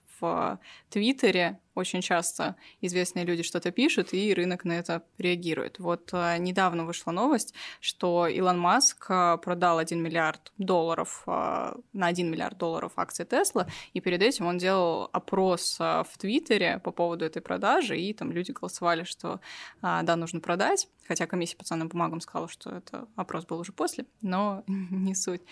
Твиттере 0.88 1.60
очень 1.74 2.02
часто 2.02 2.56
известные 2.80 3.24
люди 3.24 3.42
что-то 3.42 3.70
пишут, 3.70 4.12
и 4.12 4.34
рынок 4.34 4.64
на 4.64 4.72
это 4.72 5.02
реагирует. 5.18 5.78
Вот 5.78 6.10
а, 6.12 6.36
недавно 6.36 6.84
вышла 6.84 7.12
новость, 7.12 7.54
что 7.80 8.26
Илон 8.26 8.58
Маск 8.58 9.06
а, 9.08 9.38
продал 9.38 9.78
1 9.78 10.02
миллиард 10.02 10.52
долларов 10.58 11.22
а, 11.26 11.76
на 11.92 12.08
1 12.08 12.30
миллиард 12.30 12.58
долларов 12.58 12.92
акции 12.96 13.24
Тесла, 13.24 13.66
и 13.94 14.00
перед 14.00 14.22
этим 14.22 14.46
он 14.46 14.58
делал 14.58 15.08
опрос 15.12 15.78
в 15.78 16.08
Твиттере 16.18 16.78
по 16.78 16.90
поводу 16.90 17.24
этой 17.24 17.40
продажи, 17.40 17.98
и 17.98 18.12
там 18.12 18.32
люди 18.32 18.52
голосовали, 18.52 19.04
что 19.04 19.40
да, 19.80 20.16
нужно 20.16 20.40
продать, 20.40 20.88
хотя 21.06 21.26
комиссия 21.26 21.56
по 21.56 21.64
ценным 21.64 21.88
бумагам 21.88 22.20
сказала, 22.20 22.48
что 22.48 22.70
это 22.70 23.08
опрос 23.16 23.46
был 23.46 23.58
уже 23.58 23.72
после, 23.72 24.04
но 24.20 24.62
не 24.66 25.14
суть. 25.14 25.42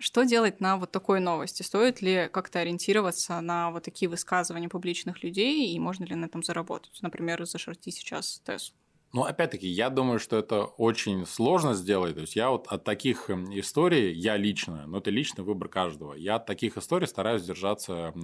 Что 0.00 0.24
делать 0.24 0.60
на 0.60 0.78
вот 0.78 0.90
такой 0.90 1.20
новости? 1.20 1.62
Стоит 1.62 2.00
ли 2.00 2.30
как-то 2.32 2.60
ориентироваться 2.60 3.38
на 3.42 3.70
вот 3.70 3.82
такие 3.82 4.08
высказывания 4.08 4.70
публичных 4.70 5.22
людей, 5.22 5.74
и 5.74 5.78
можно 5.78 6.04
ли 6.04 6.14
на 6.14 6.24
этом 6.24 6.42
заработать? 6.42 6.98
Например, 7.02 7.44
зашортить 7.44 7.96
сейчас 7.96 8.40
Теслу. 8.46 8.74
Ну, 9.12 9.24
опять-таки, 9.24 9.68
я 9.68 9.90
думаю, 9.90 10.18
что 10.18 10.38
это 10.38 10.64
очень 10.64 11.26
сложно 11.26 11.74
сделать. 11.74 12.14
То 12.14 12.22
есть, 12.22 12.34
я 12.34 12.48
вот 12.48 12.66
от 12.68 12.82
таких 12.84 13.28
эм, 13.28 13.46
историй, 13.58 14.14
я 14.14 14.38
лично, 14.38 14.86
но 14.86 14.98
это 14.98 15.10
личный 15.10 15.44
выбор 15.44 15.68
каждого, 15.68 16.14
я 16.14 16.36
от 16.36 16.46
таких 16.46 16.78
историй 16.78 17.06
стараюсь 17.06 17.42
держаться 17.42 18.14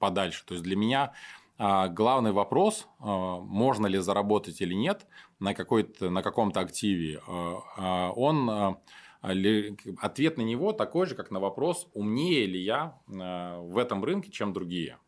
подальше. 0.00 0.44
То 0.46 0.54
есть, 0.54 0.64
для 0.64 0.74
меня 0.76 1.12
а 1.58 1.86
главный 1.86 2.32
вопрос, 2.32 2.88
а, 2.98 3.38
можно 3.38 3.86
ли 3.86 3.98
заработать 3.98 4.60
или 4.60 4.74
нет 4.74 5.06
на, 5.38 5.54
какой-то, 5.54 6.10
на 6.10 6.22
каком-то 6.22 6.58
активе, 6.58 7.20
он 7.20 8.78
ответ 9.22 10.36
на 10.36 10.42
него 10.42 10.72
такой 10.72 11.06
же, 11.06 11.14
как 11.14 11.30
на 11.30 11.40
вопрос, 11.40 11.88
умнее 11.94 12.46
ли 12.46 12.60
я 12.60 12.98
в 13.06 13.78
этом 13.78 14.04
рынке, 14.04 14.30
чем 14.30 14.52
другие. 14.52 14.98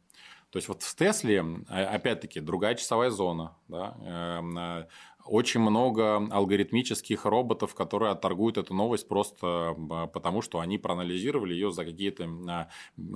То 0.51 0.59
есть 0.59 0.69
вот 0.69 0.83
в 0.83 0.95
Тесле, 0.95 1.45
опять-таки, 1.69 2.39
другая 2.39 2.77
часовая 2.77 3.11
зона, 3.11 3.57
да, 3.67 3.97
эм, 4.05 4.87
очень 5.25 5.61
много 5.61 6.17
алгоритмических 6.17 7.25
роботов, 7.25 7.75
которые 7.75 8.13
отторгуют 8.13 8.59
эту 8.59 8.75
новость 8.75 9.09
просто 9.09 9.75
а, 9.91 10.07
потому, 10.07 10.43
что 10.43 10.61
они 10.61 10.79
проанализировали 10.79 11.55
ее 11.55 11.73
за 11.73 11.85
какие-то 11.85 12.29
а, 12.49 12.69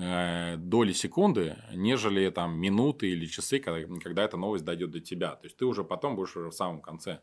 э, 0.02 0.56
доли 0.56 0.92
секунды, 0.92 1.56
нежели 1.74 2.30
там 2.30 2.58
минуты 2.58 3.10
или 3.10 3.26
часы, 3.26 3.58
когда 3.58 4.24
эта 4.24 4.36
новость 4.36 4.64
дойдет 4.64 4.90
до 4.90 5.00
тебя. 5.00 5.36
То 5.36 5.46
есть 5.46 5.56
ты 5.56 5.66
уже 5.66 5.84
потом 5.84 6.16
будешь 6.16 6.36
уже 6.36 6.50
в 6.50 6.54
самом 6.54 6.80
конце. 6.80 7.20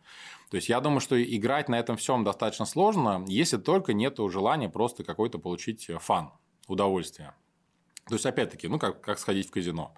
То 0.50 0.56
есть 0.58 0.70
я 0.70 0.80
думаю, 0.82 1.00
что 1.00 1.22
играть 1.22 1.70
на 1.70 1.80
этом 1.80 1.98
всем 1.98 2.24
достаточно 2.24 2.66
сложно, 2.66 3.26
если 3.28 3.58
только 3.58 3.94
нет 3.94 4.18
желания 4.30 4.70
просто 4.70 5.04
какой-то 5.04 5.40
получить 5.40 5.90
фан, 6.00 6.32
удовольствие. 6.68 7.34
То 8.08 8.14
есть, 8.14 8.26
опять-таки, 8.26 8.68
ну, 8.68 8.78
как, 8.78 9.02
как 9.02 9.18
сходить 9.18 9.48
в 9.48 9.52
казино. 9.52 9.96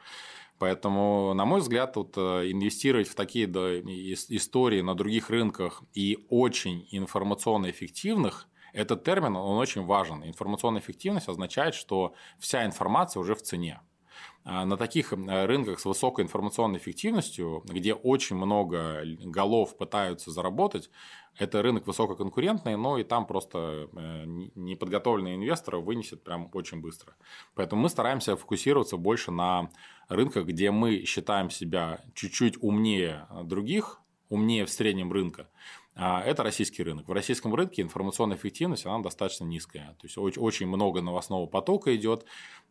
Поэтому, 0.60 1.34
на 1.34 1.46
мой 1.46 1.60
взгляд, 1.60 1.94
тут 1.94 2.18
э, 2.18 2.52
инвестировать 2.52 3.08
в 3.08 3.16
такие 3.16 3.48
да, 3.48 3.80
истории 3.80 4.82
на 4.82 4.96
других 4.96 5.30
рынках 5.30 5.84
и 5.94 6.26
очень 6.30 6.88
информационно 6.92 7.70
эффективных, 7.70 8.48
этот 8.74 9.04
термин, 9.04 9.36
он 9.36 9.58
очень 9.58 9.86
важен. 9.86 10.24
Информационная 10.24 10.82
эффективность 10.82 11.30
означает, 11.30 11.74
что 11.74 12.14
вся 12.40 12.66
информация 12.66 13.20
уже 13.22 13.34
в 13.34 13.42
цене. 13.42 13.82
А 14.44 14.66
на 14.66 14.78
таких 14.78 15.12
рынках 15.12 15.80
с 15.80 15.86
высокой 15.86 16.24
информационной 16.24 16.80
эффективностью, 16.80 17.64
где 17.66 17.94
очень 17.94 18.38
много 18.38 19.04
голов 19.26 19.78
пытаются 19.78 20.32
заработать, 20.32 20.90
это 21.38 21.62
рынок 21.62 21.86
высококонкурентный, 21.86 22.78
но 22.78 22.98
и 22.98 23.04
там 23.04 23.28
просто 23.28 23.90
э, 23.94 24.24
неподготовленный 24.56 25.36
инвестор 25.36 25.78
вынесет 25.78 26.24
прям 26.24 26.50
очень 26.54 26.82
быстро. 26.82 27.14
Поэтому 27.54 27.84
мы 27.84 27.90
стараемся 27.90 28.36
фокусироваться 28.36 28.98
больше 28.98 29.32
на 29.32 29.70
рынках, 30.10 30.46
где 30.46 30.72
мы 30.72 31.04
считаем 31.06 31.50
себя 31.50 32.02
чуть-чуть 32.16 32.58
умнее 32.62 33.28
других, 33.44 34.02
умнее 34.30 34.66
в 34.66 34.70
среднем 34.70 35.12
рынка, 35.12 35.50
это 35.98 36.44
российский 36.44 36.84
рынок. 36.84 37.08
В 37.08 37.12
российском 37.12 37.54
рынке 37.56 37.82
информационная 37.82 38.38
эффективность 38.38 38.86
она 38.86 39.00
достаточно 39.00 39.46
низкая. 39.46 39.96
То 40.00 40.08
есть 40.08 40.38
очень 40.38 40.68
много 40.68 41.02
новостного 41.02 41.48
потока 41.48 41.96
идет, 41.96 42.26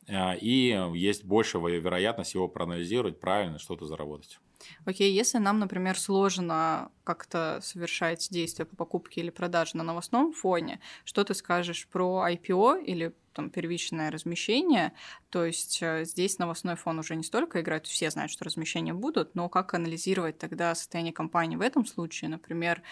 а, 0.08 0.34
и 0.34 0.78
есть 0.94 1.24
большая 1.24 1.62
вероятность 1.62 2.34
его 2.34 2.48
проанализировать, 2.48 3.18
правильно 3.18 3.58
что-то 3.58 3.86
заработать. 3.86 4.38
Окей, 4.84 5.12
если 5.12 5.38
нам, 5.38 5.58
например, 5.58 5.98
сложно 5.98 6.90
как-то 7.04 7.60
совершать 7.62 8.28
действия 8.30 8.64
по 8.64 8.76
покупке 8.76 9.20
или 9.20 9.30
продаже 9.30 9.76
на 9.76 9.82
новостном 9.82 10.32
фоне, 10.32 10.80
что 11.04 11.24
ты 11.24 11.34
скажешь 11.34 11.88
про 11.88 12.24
IPO 12.28 12.82
или 12.84 13.14
там 13.32 13.50
первичное 13.50 14.10
размещение, 14.10 14.92
то 15.28 15.44
есть 15.44 15.82
э, 15.82 16.04
здесь 16.06 16.38
новостной 16.38 16.74
фон 16.76 16.98
уже 16.98 17.16
не 17.16 17.22
столько 17.22 17.60
играет, 17.60 17.86
все 17.86 18.10
знают, 18.10 18.32
что 18.32 18.46
размещения 18.46 18.94
будут, 18.94 19.34
но 19.34 19.50
как 19.50 19.74
анализировать 19.74 20.38
тогда 20.38 20.74
состояние 20.74 21.12
компании 21.12 21.56
в 21.56 21.60
этом 21.60 21.84
случае? 21.84 22.30
Например, 22.30 22.82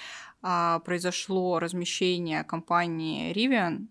а, 0.42 0.80
произошло 0.80 1.58
размещение 1.58 2.44
компании 2.44 3.32
Rivian, 3.32 3.86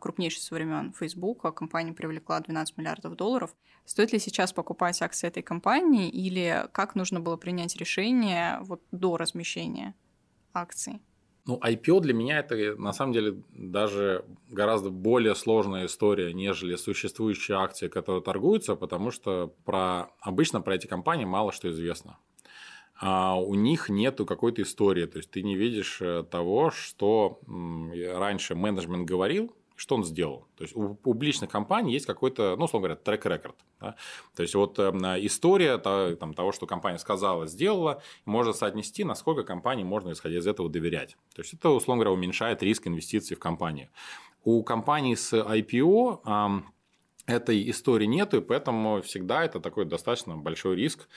крупнейшей 0.00 0.40
со 0.40 0.54
времен 0.54 0.92
Facebook, 0.92 1.54
компания 1.54 1.92
привлекла 1.92 2.40
12 2.40 2.76
миллиардов 2.76 3.16
долларов. 3.16 3.54
Стоит 3.84 4.12
ли 4.12 4.18
сейчас 4.18 4.52
покупать 4.52 5.00
акции 5.02 5.26
этой 5.26 5.42
компании 5.42 6.08
или 6.08 6.68
как 6.72 6.94
нужно 6.94 7.20
было 7.20 7.36
принять 7.36 7.76
решение 7.76 8.58
вот 8.62 8.82
до 8.92 9.16
размещения 9.16 9.94
акций? 10.52 11.00
Ну, 11.46 11.58
IPO 11.58 12.00
для 12.00 12.14
меня 12.14 12.38
это 12.38 12.76
на 12.76 12.92
самом 12.92 13.12
деле 13.12 13.42
даже 13.50 14.24
гораздо 14.48 14.90
более 14.90 15.34
сложная 15.34 15.86
история, 15.86 16.32
нежели 16.32 16.76
существующие 16.76 17.56
акции, 17.56 17.88
которые 17.88 18.22
торгуются, 18.22 18.76
потому 18.76 19.10
что 19.10 19.54
про, 19.64 20.10
обычно 20.20 20.60
про 20.60 20.76
эти 20.76 20.86
компании 20.86 21.24
мало 21.24 21.50
что 21.50 21.70
известно. 21.70 22.18
А 23.00 23.40
у 23.40 23.54
них 23.54 23.88
нету 23.88 24.26
какой-то 24.26 24.60
истории, 24.60 25.06
то 25.06 25.16
есть 25.16 25.30
ты 25.30 25.42
не 25.42 25.56
видишь 25.56 26.02
э, 26.02 26.22
того, 26.30 26.70
что 26.70 27.40
раньше 27.46 28.54
менеджмент 28.54 29.08
говорил, 29.08 29.54
что 29.74 29.94
он 29.94 30.04
сделал. 30.04 30.46
То 30.56 30.64
есть 30.64 30.76
у 30.76 30.94
публичных 30.94 31.48
компаний 31.50 31.94
есть 31.94 32.04
какой-то, 32.04 32.56
ну, 32.58 32.66
условно 32.66 32.88
говоря, 32.88 33.00
трек-рекорд. 33.02 33.56
Да? 33.80 33.96
То 34.36 34.42
есть 34.42 34.54
вот 34.54 34.78
э, 34.78 34.90
история 35.22 35.78
там, 35.78 36.34
того, 36.34 36.52
что 36.52 36.66
компания 36.66 36.98
сказала, 36.98 37.46
сделала, 37.46 38.02
можно 38.26 38.52
соотнести, 38.52 39.04
насколько 39.04 39.44
компании 39.44 39.84
можно, 39.84 40.12
исходя 40.12 40.36
из 40.36 40.46
этого, 40.46 40.68
доверять. 40.68 41.16
То 41.34 41.40
есть 41.40 41.54
это, 41.54 41.70
условно 41.70 42.04
говоря, 42.04 42.12
уменьшает 42.12 42.62
риск 42.62 42.86
инвестиций 42.86 43.34
в 43.34 43.40
компанию. 43.40 43.88
У 44.44 44.62
компаний 44.62 45.16
с 45.16 45.32
IPO 45.32 46.62
этой 47.26 47.70
истории 47.70 48.06
нету, 48.06 48.38
и 48.38 48.40
поэтому 48.40 49.02
всегда 49.02 49.44
это 49.44 49.60
такой 49.60 49.84
достаточно 49.84 50.36
большой 50.36 50.76
риск. 50.76 51.08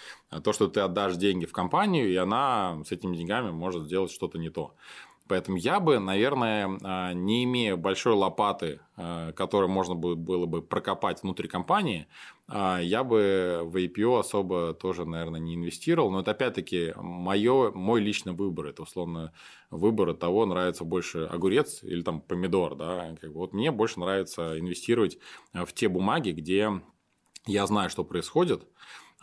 То, 0.44 0.54
что 0.54 0.68
ты 0.68 0.82
отдашь 0.82 1.16
деньги 1.16 1.46
в 1.46 1.52
компанию, 1.52 2.12
и 2.12 2.16
она 2.16 2.84
с 2.86 2.92
этими 2.92 3.16
деньгами 3.16 3.52
может 3.52 3.86
сделать 3.86 4.12
что-то 4.12 4.38
не 4.38 4.50
то. 4.50 4.76
Поэтому 5.28 5.58
я 5.58 5.80
бы, 5.80 6.00
наверное, 6.00 6.78
а, 6.84 7.14
не 7.14 7.46
имея 7.46 7.78
большой 7.78 8.14
лопаты, 8.14 8.82
а, 8.98 9.32
которую 9.32 9.70
можно 9.70 9.96
было 9.96 10.46
бы 10.46 10.62
прокопать 10.62 11.24
внутри 11.24 11.48
компании, 11.48 12.08
а, 12.48 12.80
я 12.80 13.04
бы 13.06 13.62
в 13.64 13.78
IPO 13.78 14.20
особо 14.20 14.74
тоже, 14.74 15.06
наверное, 15.06 15.40
не 15.40 15.56
инвестировал. 15.56 16.12
Но 16.12 16.20
это 16.20 16.32
опять-таки 16.32 16.94
моё, 16.98 17.72
мой 17.74 18.02
личный 18.02 18.34
выбор. 18.34 18.68
Это 18.68 18.84
условно 18.84 19.32
выбор 19.72 20.14
того, 20.14 20.46
нравится 20.46 20.84
больше 20.84 21.24
огурец 21.24 21.84
или 21.84 22.02
там 22.02 22.20
помидор. 22.22 22.76
Да? 22.76 23.16
Вот 23.24 23.54
мне 23.54 23.72
больше 23.72 24.00
нравится 24.02 24.60
инвестировать 24.60 25.18
в 25.54 25.72
те 25.74 25.88
бумаги, 25.88 26.32
где 26.32 26.82
я 27.46 27.66
знаю, 27.68 27.90
что 27.90 28.04
происходит, 28.04 28.68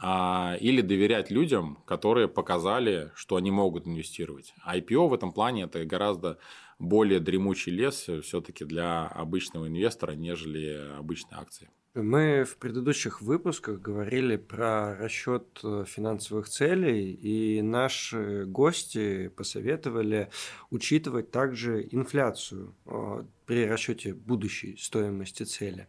а, 0.02 0.56
или 0.60 0.80
доверять 0.80 1.30
людям, 1.30 1.78
которые 1.86 2.26
показали, 2.26 3.10
что 3.14 3.36
они 3.36 3.50
могут 3.50 3.86
инвестировать. 3.86 4.54
IPO 4.66 5.08
в 5.08 5.14
этом 5.14 5.32
плане 5.32 5.64
это 5.64 5.84
гораздо 5.84 6.38
более 6.78 7.20
дремучий 7.20 7.70
лес 7.70 8.08
все-таки 8.22 8.64
для 8.64 9.06
обычного 9.06 9.68
инвестора, 9.68 10.12
нежели 10.12 10.96
обычные 10.98 11.38
акции. 11.38 11.68
Мы 11.94 12.44
в 12.44 12.56
предыдущих 12.58 13.20
выпусках 13.20 13.80
говорили 13.80 14.36
про 14.36 14.96
расчет 14.96 15.58
э, 15.64 15.84
финансовых 15.88 16.48
целей, 16.48 17.12
и 17.12 17.62
наши 17.62 18.44
гости 18.44 19.26
посоветовали 19.26 20.30
учитывать 20.70 21.32
также 21.32 21.82
инфляцию 21.90 22.76
э, 22.86 23.24
при 23.44 23.66
расчете 23.66 24.14
будущей 24.14 24.76
стоимости 24.76 25.42
цели. 25.42 25.88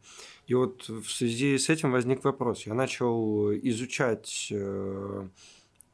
И 0.51 0.53
вот 0.53 0.89
в 0.89 1.09
связи 1.09 1.57
с 1.57 1.69
этим 1.69 1.93
возник 1.93 2.25
вопрос. 2.25 2.65
Я 2.65 2.73
начал 2.73 3.53
изучать 3.53 4.49
э, 4.51 5.27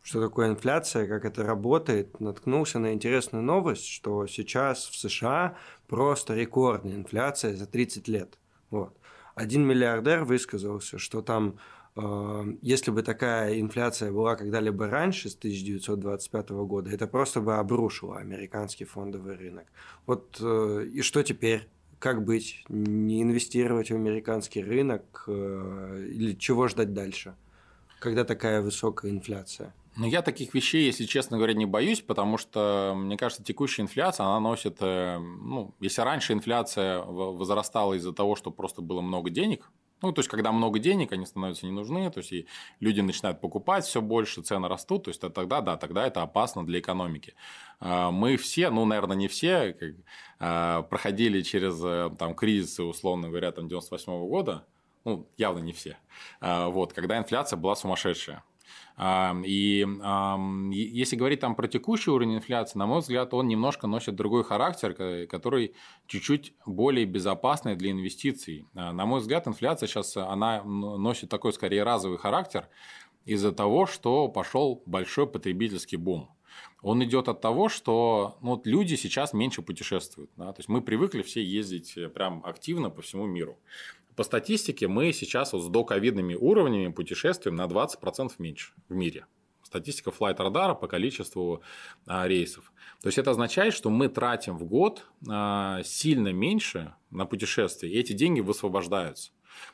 что 0.02 0.20
такое 0.20 0.50
инфляция, 0.50 1.06
как 1.06 1.26
это 1.26 1.44
работает, 1.44 2.20
наткнулся 2.20 2.80
на 2.80 2.92
интересную 2.92 3.44
новость, 3.44 3.86
что 3.86 4.26
сейчас 4.26 4.88
в 4.88 4.96
США 4.96 5.56
просто 5.86 6.34
рекордная 6.34 6.96
инфляция 6.96 7.56
за 7.56 7.68
30 7.68 8.08
лет. 8.08 8.40
Вот 8.72 8.98
один 9.36 9.64
миллиардер 9.64 10.24
высказался, 10.24 10.98
что 10.98 11.22
там 11.22 11.60
э, 11.96 12.44
если 12.64 12.90
бы 12.90 13.04
такая 13.04 13.60
инфляция 13.60 14.12
была 14.12 14.36
когда-либо 14.36 14.88
раньше, 14.90 15.30
с 15.30 15.36
1925 15.36 16.50
года, 16.50 16.90
это 16.90 17.06
просто 17.06 17.42
бы 17.42 17.58
обрушило 17.58 18.18
американский 18.18 18.86
фондовый 18.86 19.36
рынок. 19.36 19.68
Вот 20.08 20.40
э, 20.42 20.86
и 20.92 21.04
что 21.04 21.22
теперь? 21.22 21.70
Как 22.00 22.24
быть? 22.24 22.64
Не 22.70 23.24
инвестировать 23.24 23.90
в 23.90 23.96
американский 23.96 24.64
рынок 24.64 25.24
э, 25.28 26.08
или 26.12 26.34
чего 26.34 26.68
ждать 26.68 26.94
дальше, 26.94 27.36
когда 28.00 28.24
такая 28.24 28.62
высокая 28.62 29.12
инфляция? 29.12 29.74
Ну, 29.96 30.06
я 30.06 30.22
таких 30.22 30.54
вещей, 30.54 30.86
если 30.86 31.06
честно 31.06 31.38
говоря, 31.38 31.56
не 31.56 31.66
боюсь, 31.66 32.02
потому 32.02 32.38
что, 32.38 32.94
мне 32.96 33.18
кажется, 33.18 33.44
текущая 33.44 33.82
инфляция, 33.82 34.28
она 34.28 34.40
носит, 34.40 34.78
э, 34.80 35.18
ну, 35.18 35.74
если 35.80 36.02
раньше 36.02 36.34
инфляция 36.34 37.00
возрастала 37.00 37.96
из-за 37.96 38.14
того, 38.14 38.36
что 38.36 38.52
просто 38.52 38.84
было 38.84 39.02
много 39.02 39.32
денег, 39.32 39.72
ну, 40.02 40.12
то 40.12 40.20
есть, 40.20 40.30
когда 40.30 40.52
много 40.52 40.80
денег, 40.80 41.12
они 41.12 41.26
становятся 41.26 41.66
не 41.66 41.72
нужны, 41.72 42.10
то 42.12 42.20
есть, 42.20 42.32
и 42.32 42.48
люди 42.80 43.02
начинают 43.02 43.42
покупать 43.42 43.86
все 43.86 44.02
больше, 44.02 44.42
цены 44.42 44.68
растут, 44.68 45.06
то 45.06 45.10
есть, 45.10 45.22
тогда, 45.22 45.62
да, 45.62 45.78
тогда 45.78 46.06
это 46.06 46.22
опасно 46.22 46.66
для 46.66 46.80
экономики. 46.80 47.34
А, 47.80 48.12
мы 48.12 48.38
все, 48.38 48.70
ну, 48.70 48.86
наверное, 48.86 49.18
не 49.18 49.28
все, 49.28 49.76
а, 50.40 50.84
проходили 50.84 51.42
через 51.42 51.82
э, 51.84 52.12
там, 52.18 52.36
кризисы, 52.36 52.84
условно 52.84 53.30
говоря, 53.30 53.52
там, 53.52 53.68
98 53.68 54.14
-го 54.14 54.28
года, 54.28 54.66
ну, 55.04 55.28
явно 55.38 55.60
не 55.60 55.74
все, 55.74 55.98
а, 56.42 56.70
вот, 56.70 56.94
когда 56.94 57.18
инфляция 57.18 57.58
была 57.58 57.76
сумасшедшая. 57.76 58.44
И 59.00 59.86
если 60.72 61.16
говорить 61.16 61.40
там 61.40 61.56
про 61.56 61.68
текущий 61.68 62.10
уровень 62.10 62.36
инфляции, 62.36 62.80
на 62.80 62.88
мой 62.88 63.02
взгляд, 63.02 63.34
он 63.34 63.48
немножко 63.48 63.88
носит 63.88 64.16
другой 64.16 64.44
характер, 64.44 65.28
который 65.28 65.76
чуть-чуть 66.08 66.54
более 66.66 67.06
безопасный 67.06 67.76
для 67.76 67.92
инвестиций. 67.92 68.66
А, 68.74 68.92
на 68.92 69.06
мой 69.06 69.20
взгляд, 69.20 69.48
инфляция 69.48 69.88
сейчас 69.88 70.18
она 70.18 70.64
носит 70.64 71.30
такой 71.30 71.54
скорее 71.54 71.84
разовый 71.84 72.18
характер, 72.18 72.68
из-за 73.26 73.52
того, 73.52 73.86
что 73.86 74.30
пошел 74.30 74.82
большой 74.86 75.28
потребительский 75.28 75.98
бум. 75.98 76.30
Он 76.82 77.04
идет 77.04 77.28
от 77.28 77.42
того, 77.42 77.70
что 77.70 78.38
ну, 78.42 78.52
вот 78.52 78.66
люди 78.66 78.96
сейчас 78.96 79.34
меньше 79.34 79.62
путешествуют. 79.62 80.32
Да? 80.38 80.54
То 80.54 80.60
есть 80.60 80.70
мы 80.70 80.82
привыкли 80.82 81.22
все 81.22 81.44
ездить 81.44 81.98
э, 81.98 82.08
прям 82.08 82.42
активно 82.46 82.90
по 82.90 83.02
всему 83.02 83.26
миру. 83.26 83.58
По 84.18 84.24
статистике 84.24 84.88
мы 84.88 85.14
сейчас 85.14 85.54
вот 85.54 85.62
с 85.62 85.68
доковидными 85.68 86.34
уровнями 86.34 86.92
путешествуем 86.92 87.56
на 87.56 87.66
20% 87.66 88.32
меньше 88.40 88.74
в 88.90 88.96
мире. 88.96 89.28
Статистика 89.62 90.10
Flight 90.10 90.38
Radar 90.38 90.74
по 90.76 90.88
количеству 90.88 91.62
а, 92.08 92.28
рейсов. 92.28 92.74
То 93.02 93.10
есть 93.10 93.20
это 93.20 93.30
означает, 93.30 93.76
что 93.76 93.92
мы 93.92 94.10
тратим 94.10 94.58
в 94.58 94.64
год 94.64 95.06
а, 95.30 95.84
сильно 95.84 96.34
меньше 96.34 96.96
на 97.12 97.28
путешествия, 97.28 97.92
и 97.92 98.00
эти 98.00 98.14
деньги 98.14 98.40
высвобождаются. 98.40 99.34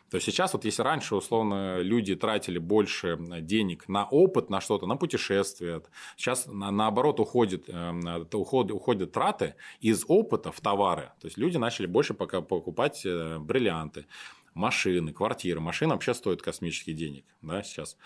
То 0.10 0.20
сейчас 0.20 0.54
вот 0.54 0.66
если 0.66 0.82
раньше 0.84 1.16
условно 1.16 1.80
люди 1.82 2.16
тратили 2.16 2.60
больше 2.60 3.18
денег 3.42 3.88
на 3.88 4.06
опыт, 4.06 4.50
на 4.50 4.62
что-то, 4.62 4.86
на 4.86 4.96
путешествия, 4.96 5.82
сейчас 6.18 6.48
на, 6.48 6.72
наоборот 6.72 7.20
уходит, 7.20 7.66
э, 7.68 8.26
уход, 8.34 8.72
уходят 8.72 9.12
траты 9.12 9.56
из 9.80 10.06
опыта 10.08 10.52
в 10.52 10.62
товары. 10.62 11.12
То 11.20 11.28
есть 11.28 11.38
люди 11.38 11.58
начали 11.58 11.88
больше 11.88 12.14
пока 12.14 12.42
покупать 12.42 13.06
э, 13.06 13.40
бриллианты 13.40 14.06
машины, 14.54 15.14
квартиры. 15.14 15.60
Машина 15.60 15.96
вообще 15.96 16.14
стоит 16.14 16.42
космических 16.42 16.96
денег 16.96 17.26
да, 17.42 17.64
сейчас. 17.64 17.98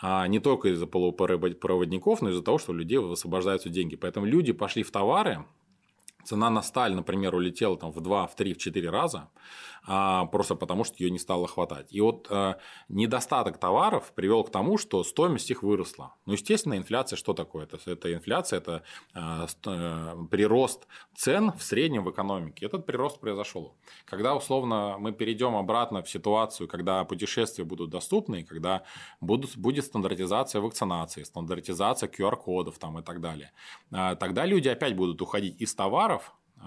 А 0.00 0.26
не 0.28 0.40
только 0.40 0.68
из-за 0.68 0.86
полупроводников, 0.86 2.22
но 2.22 2.30
из-за 2.30 2.42
того, 2.42 2.58
что 2.58 2.72
у 2.72 2.74
людей 2.74 2.98
высвобождаются 2.98 3.70
деньги. 3.70 3.96
Поэтому 3.96 4.26
люди 4.26 4.52
пошли 4.52 4.82
в 4.82 4.90
товары, 4.90 5.44
цена 6.26 6.50
на 6.50 6.62
сталь, 6.62 6.94
например, 6.94 7.34
улетела 7.34 7.76
там 7.76 7.92
в 7.92 8.00
2, 8.00 8.26
в 8.26 8.34
3, 8.34 8.54
в 8.54 8.58
4 8.58 8.90
раза, 8.90 9.28
а, 9.88 10.26
просто 10.26 10.56
потому 10.56 10.84
что 10.84 10.96
ее 10.98 11.10
не 11.10 11.18
стало 11.18 11.46
хватать. 11.46 11.86
И 11.90 12.00
вот 12.00 12.26
а, 12.30 12.58
недостаток 12.88 13.58
товаров 13.58 14.12
привел 14.14 14.42
к 14.42 14.50
тому, 14.50 14.78
что 14.78 15.04
стоимость 15.04 15.50
их 15.50 15.62
выросла. 15.62 16.14
Ну, 16.26 16.32
естественно, 16.32 16.76
инфляция 16.76 17.16
что 17.16 17.34
такое? 17.34 17.64
Это, 17.64 17.78
это 17.90 18.12
инфляция, 18.12 18.58
это 18.58 18.82
а, 19.14 19.46
прирост 20.30 20.86
цен 21.14 21.52
в 21.52 21.62
среднем 21.62 22.04
в 22.04 22.10
экономике. 22.10 22.66
Этот 22.66 22.84
прирост 22.84 23.20
произошел. 23.20 23.76
Когда, 24.04 24.34
условно, 24.34 24.96
мы 24.98 25.12
перейдем 25.12 25.54
обратно 25.54 26.02
в 26.02 26.10
ситуацию, 26.10 26.66
когда 26.66 27.04
путешествия 27.04 27.64
будут 27.64 27.90
доступны, 27.90 28.44
когда 28.44 28.82
будут, 29.20 29.56
будет 29.56 29.84
стандартизация 29.84 30.60
вакцинации, 30.60 31.22
стандартизация 31.22 32.08
QR-кодов 32.08 32.78
там, 32.78 32.98
и 32.98 33.02
так 33.02 33.20
далее, 33.20 33.52
тогда 33.90 34.46
люди 34.46 34.68
опять 34.68 34.96
будут 34.96 35.22
уходить 35.22 35.60
из 35.60 35.74
товаров 35.74 36.15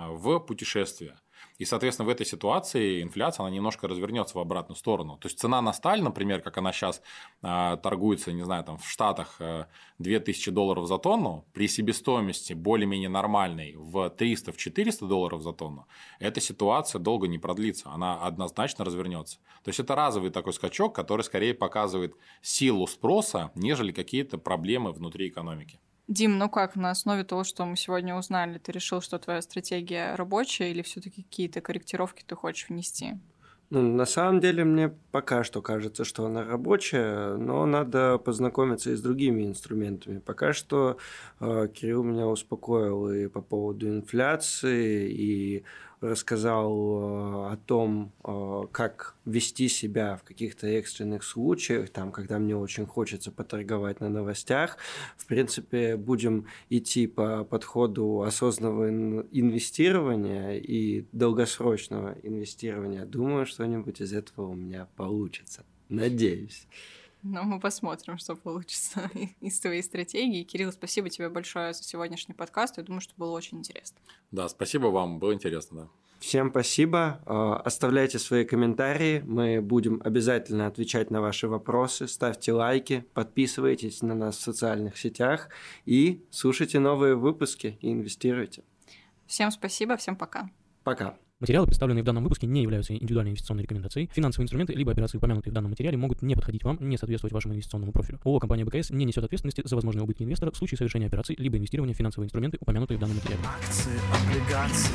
в 0.07 0.39
путешествия. 0.39 1.19
И, 1.57 1.65
соответственно, 1.65 2.07
в 2.07 2.09
этой 2.09 2.25
ситуации 2.25 3.01
инфляция, 3.01 3.43
она 3.45 3.53
немножко 3.53 3.87
развернется 3.87 4.37
в 4.37 4.41
обратную 4.41 4.77
сторону. 4.77 5.17
То 5.17 5.27
есть 5.27 5.39
цена 5.39 5.61
на 5.61 5.73
сталь, 5.73 6.01
например, 6.01 6.41
как 6.41 6.57
она 6.57 6.71
сейчас 6.71 7.01
э, 7.41 7.77
торгуется, 7.83 8.31
не 8.31 8.43
знаю, 8.43 8.63
там 8.63 8.77
в 8.77 8.89
Штатах 8.89 9.35
э, 9.39 9.65
2000 9.99 10.51
долларов 10.51 10.87
за 10.87 10.97
тонну, 10.97 11.45
при 11.53 11.67
себестоимости 11.67 12.53
более-менее 12.53 13.09
нормальной 13.09 13.75
в 13.75 14.07
300-400 14.07 15.07
долларов 15.07 15.41
за 15.41 15.51
тонну, 15.51 15.87
эта 16.19 16.39
ситуация 16.39 16.99
долго 16.99 17.27
не 17.27 17.39
продлится, 17.39 17.89
она 17.91 18.21
однозначно 18.21 18.85
развернется. 18.85 19.39
То 19.63 19.69
есть 19.69 19.79
это 19.79 19.95
разовый 19.95 20.31
такой 20.31 20.53
скачок, 20.53 20.95
который 20.95 21.23
скорее 21.23 21.53
показывает 21.53 22.15
силу 22.41 22.87
спроса, 22.87 23.51
нежели 23.55 23.91
какие-то 23.91 24.37
проблемы 24.37 24.93
внутри 24.93 25.27
экономики. 25.27 25.79
Дим, 26.09 26.39
ну 26.39 26.49
как, 26.49 26.75
на 26.75 26.89
основе 26.89 27.23
того, 27.23 27.43
что 27.43 27.65
мы 27.65 27.77
сегодня 27.77 28.15
узнали, 28.15 28.57
ты 28.57 28.71
решил, 28.71 28.99
что 28.99 29.19
твоя 29.19 29.43
стратегия 29.43 30.15
рабочая 30.15 30.71
или 30.71 30.81
все 30.81 31.01
таки 31.01 31.21
какие-то 31.21 31.61
корректировки 31.61 32.23
ты 32.25 32.35
хочешь 32.35 32.67
внести? 32.67 33.13
Ну, 33.69 33.83
на 33.83 34.05
самом 34.05 34.39
деле, 34.39 34.63
мне 34.63 34.89
пока 35.11 35.43
что 35.43 35.61
кажется, 35.61 36.03
что 36.03 36.25
она 36.25 36.43
рабочая, 36.43 37.35
но 37.35 37.67
надо 37.67 38.17
познакомиться 38.17 38.89
и 38.89 38.95
с 38.95 39.01
другими 39.01 39.45
инструментами. 39.45 40.17
Пока 40.17 40.53
что 40.53 40.97
э, 41.39 41.67
Кирилл 41.71 42.01
меня 42.01 42.25
успокоил 42.25 43.11
и 43.11 43.27
по 43.27 43.41
поводу 43.41 43.87
инфляции, 43.87 45.11
и 45.11 45.63
рассказал 46.01 46.71
э, 46.71 47.53
о 47.53 47.57
том, 47.65 48.11
э, 48.23 48.61
как 48.71 49.15
вести 49.25 49.67
себя 49.67 50.15
в 50.15 50.23
каких-то 50.23 50.67
экстренных 50.67 51.23
случаях, 51.23 51.89
там, 51.89 52.11
когда 52.11 52.39
мне 52.39 52.55
очень 52.55 52.85
хочется 52.85 53.31
поторговать 53.31 53.99
на 53.99 54.09
новостях. 54.09 54.77
В 55.17 55.25
принципе, 55.25 55.97
будем 55.97 56.47
идти 56.69 57.07
по 57.07 57.43
подходу 57.43 58.21
осознанного 58.21 58.89
инвестирования 59.31 60.57
и 60.57 61.05
долгосрочного 61.11 62.15
инвестирования. 62.23 63.05
Думаю, 63.05 63.45
что-нибудь 63.45 64.01
из 64.01 64.13
этого 64.13 64.47
у 64.47 64.55
меня 64.55 64.87
получится. 64.95 65.65
Надеюсь. 65.89 66.67
Ну, 67.21 67.43
мы 67.43 67.59
посмотрим, 67.59 68.17
что 68.17 68.35
получится 68.35 69.09
из 69.41 69.59
твоей 69.59 69.83
стратегии. 69.83 70.43
Кирилл, 70.43 70.71
спасибо 70.71 71.09
тебе 71.09 71.29
большое 71.29 71.73
за 71.73 71.83
сегодняшний 71.83 72.33
подкаст. 72.33 72.77
Я 72.77 72.83
думаю, 72.83 73.01
что 73.01 73.13
было 73.17 73.31
очень 73.31 73.59
интересно. 73.59 73.97
Да, 74.31 74.47
спасибо 74.47 74.87
вам, 74.87 75.19
было 75.19 75.33
интересно, 75.33 75.81
да. 75.81 75.89
Всем 76.19 76.49
спасибо. 76.49 77.21
А, 77.25 77.55
оставляйте 77.57 78.19
свои 78.19 78.43
комментарии. 78.43 79.23
Мы 79.25 79.61
будем 79.61 80.01
обязательно 80.03 80.67
отвечать 80.67 81.11
на 81.11 81.21
ваши 81.21 81.47
вопросы. 81.47 82.07
Ставьте 82.07 82.51
лайки, 82.51 83.05
подписывайтесь 83.13 84.01
на 84.01 84.15
нас 84.15 84.37
в 84.37 84.41
социальных 84.41 84.97
сетях 84.97 85.49
и 85.85 86.21
слушайте 86.29 86.79
новые 86.79 87.15
выпуски 87.15 87.77
и 87.81 87.91
инвестируйте. 87.91 88.63
Всем 89.27 89.51
спасибо, 89.51 89.95
всем 89.95 90.15
пока. 90.15 90.49
Пока. 90.83 91.17
Материалы, 91.39 91.67
представленные 91.67 92.01
в 92.01 92.05
данном 92.05 92.23
выпуске, 92.23 92.47
не 92.47 92.61
являются 92.61 92.93
индивидуальной 92.93 93.31
инвестиционной 93.31 93.63
рекомендацией. 93.63 94.09
Финансовые 94.13 94.43
инструменты 94.43 94.73
либо 94.73 94.91
операции, 94.91 95.19
упомянутые 95.19 95.51
в 95.51 95.53
данном 95.53 95.71
материале, 95.71 95.95
могут 95.95 96.21
не 96.21 96.35
подходить 96.35 96.65
вам, 96.65 96.77
не 96.81 96.97
соответствовать 96.97 97.31
вашему 97.31 97.53
инвестиционному 97.53 97.93
профилю. 97.93 98.19
ООО 98.25 98.39
«Компания 98.39 98.65
БКС» 98.65 98.89
не 98.89 99.05
несет 99.05 99.23
ответственности 99.23 99.61
за 99.63 99.75
возможные 99.75 100.03
убытки 100.03 100.23
инвестора 100.23 100.51
в 100.51 100.57
случае 100.57 100.77
совершения 100.77 101.07
операций 101.07 101.35
либо 101.39 101.55
инвестирования 101.57 101.93
в 101.95 101.97
финансовые 101.97 102.25
инструменты, 102.25 102.57
упомянутые 102.59 102.97
в 102.97 102.99
данном 102.99 103.15
материале. 103.15 103.41
Акции, 103.45 103.93
облигации, 104.21 104.91